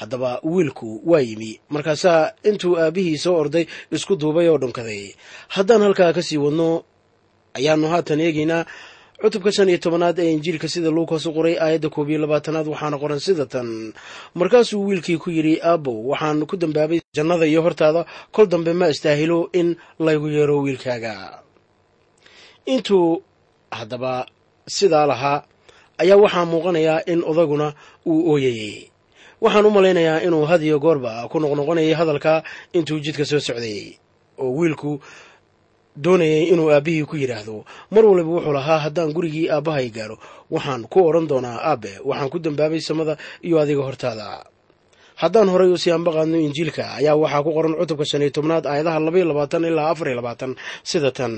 haddaba 0.00 0.30
wiilku 0.52 0.88
waa 1.10 1.20
yimi. 1.28 1.50
Markaasaa 1.74 2.20
intuu 2.48 2.74
aabbihii 2.82 3.18
soo 3.24 3.34
orday 3.42 3.64
isku 3.96 4.12
duubay 4.20 4.46
oo 4.52 4.58
dhunkaday. 4.62 5.04
Haddaan 5.54 5.82
halkaa 5.86 6.12
ka 6.16 6.22
sii 6.28 6.38
wadno 6.44 6.68
ayaanu 7.58 7.86
haatan 7.92 8.20
eegaynaa 8.26 8.62
cutubka 9.20 9.50
shan 9.56 9.68
iyo 9.68 9.78
tobanaad 9.84 10.18
ee 10.18 10.30
injiilka 10.36 10.68
sida 10.68 10.90
luukas 10.96 11.26
u 11.26 11.32
qoray 11.36 11.54
aayadda 11.64 11.88
koob 11.94 12.08
iyo 12.10 12.18
labaatanaad 12.24 12.66
waxaana 12.72 12.96
qoran 13.02 13.18
sida 13.26 13.46
tan. 13.52 13.68
Markaasuu 14.38 14.86
wiilkii 14.88 15.18
ku 15.22 15.30
yidhi 15.30 15.54
aabbow 15.62 15.98
waxaan 16.10 16.46
ku 16.46 16.54
dambaabay 16.56 17.00
jannada 17.16 17.46
iyo 17.46 17.60
hortaada 17.66 18.06
kol 18.34 18.46
dambe 18.46 18.72
ma 18.72 18.86
istaahilo 18.88 19.50
in 19.52 19.76
laygu 19.98 20.28
yeero 20.36 20.56
wiilkaaga. 20.64 21.14
Intuu 22.66 23.22
haddaba 23.70 24.26
sidaa 24.76 25.06
lahaa 25.10 25.42
ayaa 26.02 26.16
waxaa 26.24 26.44
muuqanayaa 26.52 27.00
in 27.12 27.20
odaguna 27.30 27.74
uu 28.06 28.20
ooyayey 28.32 28.90
waxaan 29.42 29.66
u 29.66 29.70
malaynayaa 29.76 30.22
inuu 30.26 30.44
had 30.50 30.62
iyo 30.62 30.78
goorba 30.78 31.26
ku 31.30 31.36
noqnoqonayay 31.42 31.94
hadalka 32.00 32.42
intuu 32.76 32.98
jidka 33.04 33.24
soo 33.30 33.40
socday 33.48 33.98
oo 34.42 34.50
wiilku 34.58 35.00
doonayay 36.04 36.44
inuu 36.52 36.70
aabbihii 36.74 37.04
ku 37.10 37.16
yidhaahdo. 37.22 37.56
Mar 37.92 38.04
waliba 38.10 38.30
wuxuu 38.34 38.52
lahaa 38.58 38.78
haddaan 38.84 39.10
gurigii 39.16 39.46
aabbahay 39.54 39.88
gaaro 39.96 40.16
waxaan 40.54 40.82
ku 40.92 40.98
odhan 41.08 41.26
doonaa 41.30 41.58
aabe 41.70 41.92
waxaan 42.08 42.30
ku 42.32 42.38
dambaabay 42.44 42.80
samada 42.88 43.14
iyo 43.46 43.56
adiga 43.62 43.82
hortaada. 43.88 44.28
Haddaan 45.22 45.48
horay 45.50 45.70
u 45.74 45.78
sii 45.82 45.90
ambaqaadno 45.98 46.38
injiilka 46.46 46.84
ayaa 46.98 47.18
waxaa 47.22 47.42
ku 47.46 47.50
qoran 47.56 47.74
cutubka 47.80 48.04
shan 48.10 48.22
iyo 48.22 48.30
tobnaad 48.36 48.64
aayadaha 48.70 48.98
labaiyo 49.06 49.26
labaatan 49.30 49.64
ilaa 49.70 49.90
afar 49.92 50.06
iyo 50.08 50.16
labaatan 50.22 50.52
sida 50.90 51.10
tan. 51.18 51.34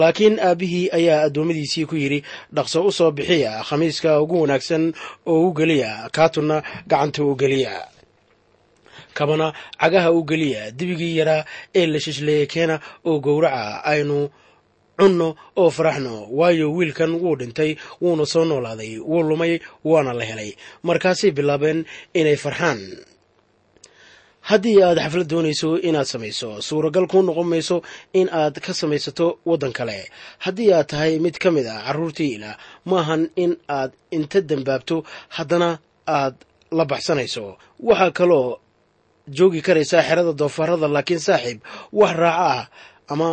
Laakiin 0.00 0.40
aabbihii 0.48 0.86
ayaa 0.98 1.20
addoommadiisii 1.28 1.84
ku 1.90 1.94
yidhi 2.02 2.20
dhaqso 2.56 2.78
u 2.88 2.92
soo 2.98 3.10
bixiya 3.16 3.52
khamiiska 3.68 4.10
ugu 4.24 4.36
wanaagsan 4.42 4.84
oo 5.32 5.40
u 5.48 5.52
geliya 5.58 6.08
kaatunna 6.16 6.56
gacanta 6.90 7.20
u 7.28 7.36
geliya 7.40 7.74
kabana 9.14 9.52
cagaha 9.80 10.10
u 10.12 10.20
geliya 10.28 10.70
dibigii 10.78 11.16
yaraa 11.20 11.44
ee 11.74 11.86
la 11.86 11.98
shishleeye 12.00 12.46
keena 12.46 12.80
oo 13.04 13.18
gowraca 13.20 13.84
aynu 13.92 14.18
cunno 14.98 15.28
oo 15.56 15.70
faraxno. 15.76 16.14
Waayo 16.38 16.66
wiilkan 16.76 17.12
wuu 17.22 17.36
dhintay 17.40 17.70
wuuna 18.02 18.26
soo 18.26 18.44
noolaaday 18.44 18.98
wuu 18.98 19.22
lumay 19.22 19.58
waana 19.84 20.12
la 20.12 20.24
helay. 20.30 20.50
Markaasay 20.82 21.30
bilaabeen 21.30 21.84
inay 22.14 22.36
farxaan. 22.36 22.80
Haddii 24.48 24.82
aad 24.82 24.98
xaflad 25.04 25.28
doonayso 25.30 25.70
inaad 25.88 26.06
samayso 26.12 26.48
suuragal 26.68 27.06
kuu 27.10 27.22
noqon 27.22 27.46
mayso 27.52 27.76
in 28.20 28.28
aad 28.40 28.54
ka 28.64 28.72
samaysato 28.80 29.26
waddan 29.48 29.72
kale. 29.78 29.98
Haddii 30.44 30.72
aad 30.72 30.86
tahay 30.90 31.18
mid 31.24 31.36
ka 31.42 31.50
mid 31.50 31.66
ah 31.66 31.82
carruurtii 31.86 32.32
ilaah 32.36 32.56
maahan 32.90 33.22
in 33.36 33.52
aad 33.68 33.92
inta 34.16 34.40
dembaabto 34.40 34.96
haddana 35.36 35.78
aad 36.06 36.34
la 36.78 36.84
baxsanayso. 36.84 37.44
Waxaa 37.88 38.10
kaloo 38.18 38.58
joogi 39.36 39.60
karaysaa 39.66 40.02
xerada 40.08 40.32
doofaarada 40.40 40.86
laakiin 40.94 41.20
saaxiib 41.28 41.58
wax 41.98 42.12
raaco 42.22 42.42
ah 42.52 42.62
ama 43.12 43.28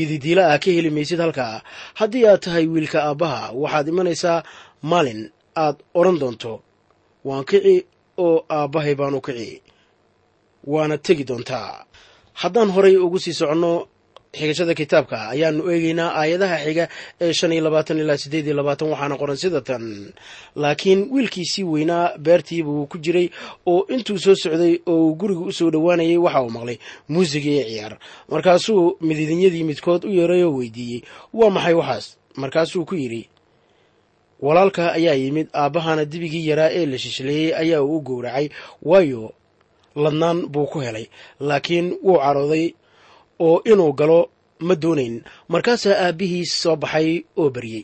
ididiila 0.00 0.42
ah 0.52 0.58
ka 0.62 0.70
heli 0.76 0.90
maysid 0.96 1.20
halkaa 1.24 1.54
haddii 1.98 2.24
aad 2.30 2.40
tahay 2.44 2.66
wiilka 2.72 2.98
aabbaha 3.08 3.40
waxaad 3.62 3.86
imanaysaa 3.92 4.38
maalin 4.90 5.20
aad 5.64 5.76
odhan 5.98 6.18
doonto 6.22 6.52
waan 7.28 7.44
kici 7.50 7.74
oo 8.24 8.36
aabbahay 8.56 8.94
baan 9.00 9.14
u 9.14 9.20
kici 9.26 9.62
waana 10.72 10.96
tegi 11.06 11.24
doontaa. 11.28 11.84
Haddaan 12.40 12.70
horay 12.74 12.96
ugu 13.04 13.18
sii 13.24 13.32
soconno 13.40 13.72
xigashada 14.38 14.74
kitaabka. 14.80 15.16
Ayaanu 15.34 15.60
eegaynaa 15.72 16.10
aayadaha 16.20 16.56
xiga 16.66 16.84
ee 17.24 17.32
shan 17.38 17.52
iyo 17.54 17.62
labaatan 17.66 17.98
ilaa 18.02 18.16
siddeed 18.22 18.46
iyo 18.48 18.56
labaatan 18.60 18.88
waxaana 18.92 19.16
qoran 19.20 19.36
sida 19.42 19.60
tan 19.68 19.84
laakiin 20.62 21.00
wiilkiisii 21.14 21.64
weynaa 21.72 22.04
beertiibuu 22.24 22.86
ku 22.90 22.96
jiray 23.04 23.26
oo 23.72 23.80
intuu 23.94 24.18
soo 24.24 24.34
socday 24.42 24.74
oo 24.86 24.96
uu 25.06 25.14
guriga 25.20 25.40
u 25.40 25.52
soo 25.58 25.70
dhowaanayay 25.74 26.16
waxa 26.26 26.40
uu 26.44 26.50
maqlay 26.56 26.78
muusiga 27.12 27.50
iyo 27.54 27.64
ciyaar. 27.70 27.94
Markaasuu 28.32 28.82
mididinyadii 29.08 29.64
midkood 29.70 30.02
u 30.04 30.10
yeeray 30.18 30.42
oo 30.46 30.52
weydiiyey. 30.58 31.00
Waa 31.38 31.50
maxay 31.56 31.74
waxaas? 31.80 32.06
Markaasuu 32.42 32.84
ku 32.88 32.94
yidhi 33.02 33.22
walaalka 34.40 34.92
ayaa 34.98 35.14
yimid 35.22 35.48
aabbahana 35.54 36.04
dibigii 36.04 36.44
yaraa 36.50 36.70
ee 36.78 36.86
la 36.86 36.98
shishleeyey 37.04 37.50
ayaa 37.62 37.82
uu 37.82 37.96
u 37.96 38.00
gowracay 38.08 38.46
waayo 38.82 39.32
ladnaan 39.96 40.38
buu 40.52 40.66
ku 40.72 40.78
helay. 40.86 41.06
Laakiin 41.48 41.86
wuu 42.04 42.18
carooday 42.24 42.66
oo 43.40 43.60
inuu 43.70 43.92
galo 43.92 44.20
ma 44.66 44.74
doonayn. 44.74 45.22
Markaasaa 45.48 45.96
aabbihiis 46.06 46.50
soo 46.62 46.76
baxay 46.76 47.24
oo 47.36 47.50
baryey 47.50 47.82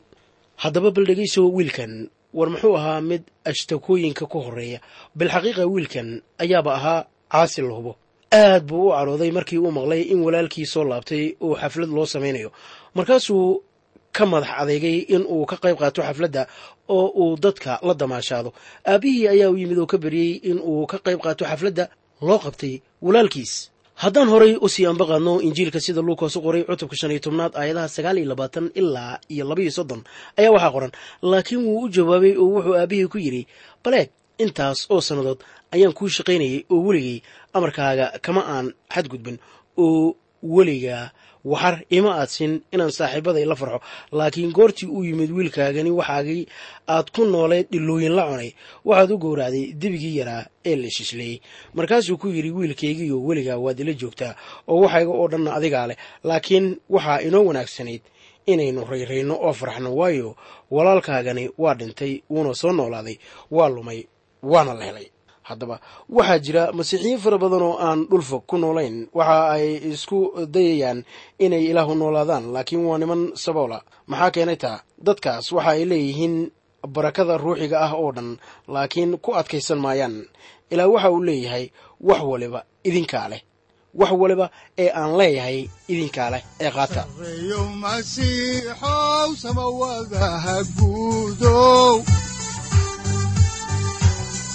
haddaba 0.62 0.90
bal 0.90 1.04
dhegayso 1.08 1.42
wiilkan 1.56 2.08
war 2.34 2.48
muxuu 2.50 2.76
ahaa 2.76 3.00
mid 3.00 3.22
ashtakooyinka 3.50 4.24
ku 4.32 4.38
horreeya 4.44 4.80
bilxaqiiqa 5.18 5.64
wiilkan 5.74 6.08
ayaaba 6.42 6.70
ahaa 6.78 7.00
caasi 7.32 7.60
la 7.62 7.74
hubo 7.78 7.92
aad 8.32 8.64
buu 8.68 8.88
u 8.88 8.92
carooday 8.96 9.30
markii 9.36 9.58
uu 9.58 9.70
maqlay 9.76 10.02
in 10.12 10.20
walaalkii 10.26 10.66
soo 10.72 10.84
laabtay 10.90 11.24
oo 11.44 11.54
xaflad 11.60 11.90
loo 11.96 12.06
samaynayo 12.06 12.50
markaasuu 12.96 13.62
ka 14.16 14.24
madax 14.26 14.50
adeegay 14.62 14.98
in 15.14 15.22
uu 15.34 15.44
ka 15.50 15.56
qayb 15.62 15.76
qaato 15.80 16.00
xafladda 16.02 16.42
oo 16.88 17.06
uu 17.22 17.36
dadka 17.36 17.72
la 17.86 17.94
damaashaado. 17.94 18.50
Aabbihii 18.90 19.28
ayaa 19.28 19.50
u 19.50 19.56
yimid 19.60 19.78
oo 19.78 19.86
ka 19.92 19.98
baryey 19.98 20.30
in 20.50 20.58
uu 20.70 20.86
ka 20.86 20.98
qayb 21.04 21.20
qaato 21.24 21.44
xafladda 21.50 21.84
loo 22.26 22.38
qabtay 22.44 22.74
walaalkiis 23.02 23.71
haddaan 24.02 24.28
horay 24.32 24.52
u 24.60 24.68
sii 24.74 24.86
ambaqaadno 24.92 25.34
injiilka 25.46 25.80
sida 25.86 26.00
luukas 26.06 26.36
u 26.36 26.40
qoray 26.46 26.62
cutubka 26.68 26.96
shan 27.00 27.10
iyo 27.14 27.20
tobnaad 27.26 27.52
aayadaha 27.60 27.88
sagaal 27.96 28.18
iyo 28.18 28.28
labaatan 28.32 28.66
ilaa 28.80 29.18
iyo 29.34 29.44
laba 29.48 29.62
iyo 29.64 29.70
soddon 29.78 30.00
ayaa 30.38 30.52
waxaa 30.56 30.72
qoran. 30.74 30.92
Laakiin 31.30 31.62
wuu 31.66 31.80
u 31.84 31.88
jawaabay 31.94 32.34
oo 32.42 32.48
wuxuu 32.54 32.74
aabihii 32.80 33.08
ku 33.12 33.18
yidhi 33.24 33.42
baleeg 33.84 34.08
intaas 34.44 34.78
oo 34.92 35.00
sannadood 35.08 35.40
ayaan 35.74 35.94
kuu 35.98 36.08
shaqaynayay 36.16 36.58
oo 36.72 36.78
weligay 36.86 37.18
amarkaaga 37.56 38.06
kama 38.24 38.42
aan 38.54 38.66
xadgudbin 38.94 39.36
oo 39.84 40.16
weligaa 40.54 41.04
waxar 41.44 41.82
ima 41.90 42.10
aadsin 42.20 42.52
inaan 42.72 42.90
saaxiibaday 42.98 43.44
la 43.44 43.54
farxo. 43.56 43.80
Laakiin 44.12 44.52
goortii 44.52 44.86
uu 44.88 45.04
yimid 45.04 45.30
wiilkaagani 45.30 45.90
waxaagii 45.90 46.46
aad 46.88 47.10
ku 47.14 47.24
nooleed 47.24 47.66
dhilooyin 47.72 48.12
la 48.16 48.24
cunay. 48.30 48.50
Waxaad 48.84 49.10
u 49.10 49.18
gowracday 49.18 49.72
dibigii 49.80 50.16
yaraa 50.18 50.46
ee 50.64 50.76
la 50.76 50.90
shishleeyey 50.90 51.40
markaasuu 51.74 52.16
ku 52.18 52.28
yidhi 52.28 52.50
wiilkaygiiyo 52.50 53.16
weligaa 53.26 53.56
waad 53.64 53.80
ila 53.80 53.92
joogtaa 53.92 54.34
oo 54.68 54.80
waxayga 54.84 55.10
oo 55.20 55.28
dhanna 55.28 55.54
adigaa 55.58 55.86
leh. 55.86 55.96
Laakiin 56.24 56.66
waxaa 56.90 57.18
inoo 57.26 57.44
wanaagsanayd 57.48 58.02
inaynu 58.46 58.84
rayrayno 58.90 59.34
oo 59.46 59.52
farxno 59.52 59.90
waayo 59.96 60.36
walaalkaagani 60.70 61.50
waa 61.58 61.74
dhintay 61.74 62.12
wuuna 62.30 62.54
soo 62.54 62.72
noolaaday 62.72 63.16
waa 63.50 63.68
lumay 63.68 64.00
waana 64.42 64.74
la 64.74 64.84
helay 64.84 65.06
haddaba. 65.48 65.76
Waxaa 66.16 66.38
jira 66.44 66.62
masiixiyiin 66.78 67.18
fara 67.24 67.38
badan 67.42 67.62
oo 67.68 67.76
aan 67.86 68.00
dhulfog 68.10 68.42
ku 68.50 68.56
noolayn. 68.62 68.96
Waxa 69.18 69.38
ay 69.54 69.66
isku 69.94 70.18
dayayaan 70.54 70.98
inay 71.44 71.64
ilaahu 71.70 71.94
noolaadaan 72.00 72.44
laakiin 72.54 72.84
waa 72.88 72.98
niman 73.02 73.22
saboola. 73.44 73.78
Maxaa 74.10 74.30
keenay 74.34 74.56
taa? 74.64 74.78
Dadkaas 75.06 75.46
waxa 75.56 75.70
ay 75.74 75.82
leeyihiin 75.90 76.36
barakada 76.94 77.34
ruuxiga 77.44 77.78
ah 77.86 77.92
oo 78.00 78.10
dhan 78.16 78.30
laakiin 78.74 79.10
ku 79.24 79.30
adkaysan 79.40 79.78
maayaan. 79.84 80.14
Ilaa 80.72 80.88
waxa 80.94 81.08
uu 81.14 81.22
leeyahay 81.28 81.64
wax 82.08 82.20
waliba 82.30 82.60
idinkaa 82.88 83.28
leh. 83.32 83.42
Wax 84.00 84.10
waliba 84.22 84.46
ee 84.82 84.90
aan 85.00 85.12
leeyahay 85.20 85.58
idinkaa 85.92 86.30
leh 86.34 86.42
ee 86.64 86.70
qaata 86.76 87.02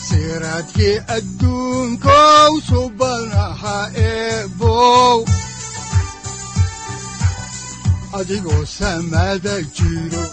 siraadkii 0.08 0.96
adduunkow 1.18 2.52
subanaha 2.70 3.78
eebow 4.10 5.18
adigoo 8.20 8.64
samada 8.78 9.56
jiro 9.78 10.24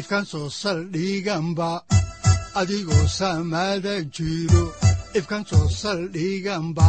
ifkan 0.00 0.24
soo 0.32 0.48
saldhiganba 0.60 1.70
adigoo 2.60 3.04
samada 3.18 3.94
jiro 4.16 4.64
ifkan 5.18 5.42
soo 5.50 5.66
saldhiganba 5.80 6.88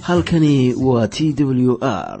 halkani 0.00 0.74
waa 0.74 1.08
t 1.08 1.34
w 1.44 1.78
r 1.80 2.20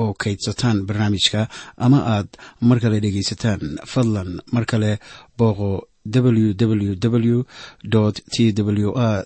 oo 0.00 0.14
kaydsataan 0.22 0.78
barnaamijka 0.86 1.40
ama 1.84 1.98
aad 2.14 2.28
mar 2.68 2.78
kale 2.82 3.00
dhegaysataan 3.04 3.60
fadlan 3.92 4.30
mar 4.54 4.64
kale 4.70 4.90
booqo 5.38 5.70
www 6.14 6.94
t 8.32 8.52
w 8.66 8.90
r 8.94 9.24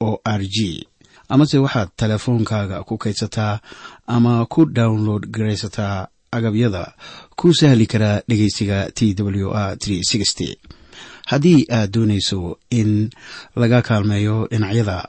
o 0.00 0.20
r 0.24 0.42
g 0.54 0.86
amase 1.28 1.58
waxaad 1.64 1.88
teleefoonkaaga 2.00 2.76
ku 2.88 2.94
kaydsataa 3.02 3.60
ama 4.06 4.46
ku 4.52 4.60
download 4.78 5.22
garaysataa 5.34 6.08
agabyada 6.36 6.84
ku 7.38 7.54
sahli 7.54 7.86
karaa 7.86 8.22
dhegeysiga 8.28 8.90
t 8.96 9.14
w 9.18 9.50
r 9.52 9.76
haddii 11.30 11.66
aad 11.70 11.90
doonayso 11.94 12.58
in 12.70 13.10
laga 13.56 13.82
kaalmeeyo 13.82 14.36
dhinacyada 14.50 15.08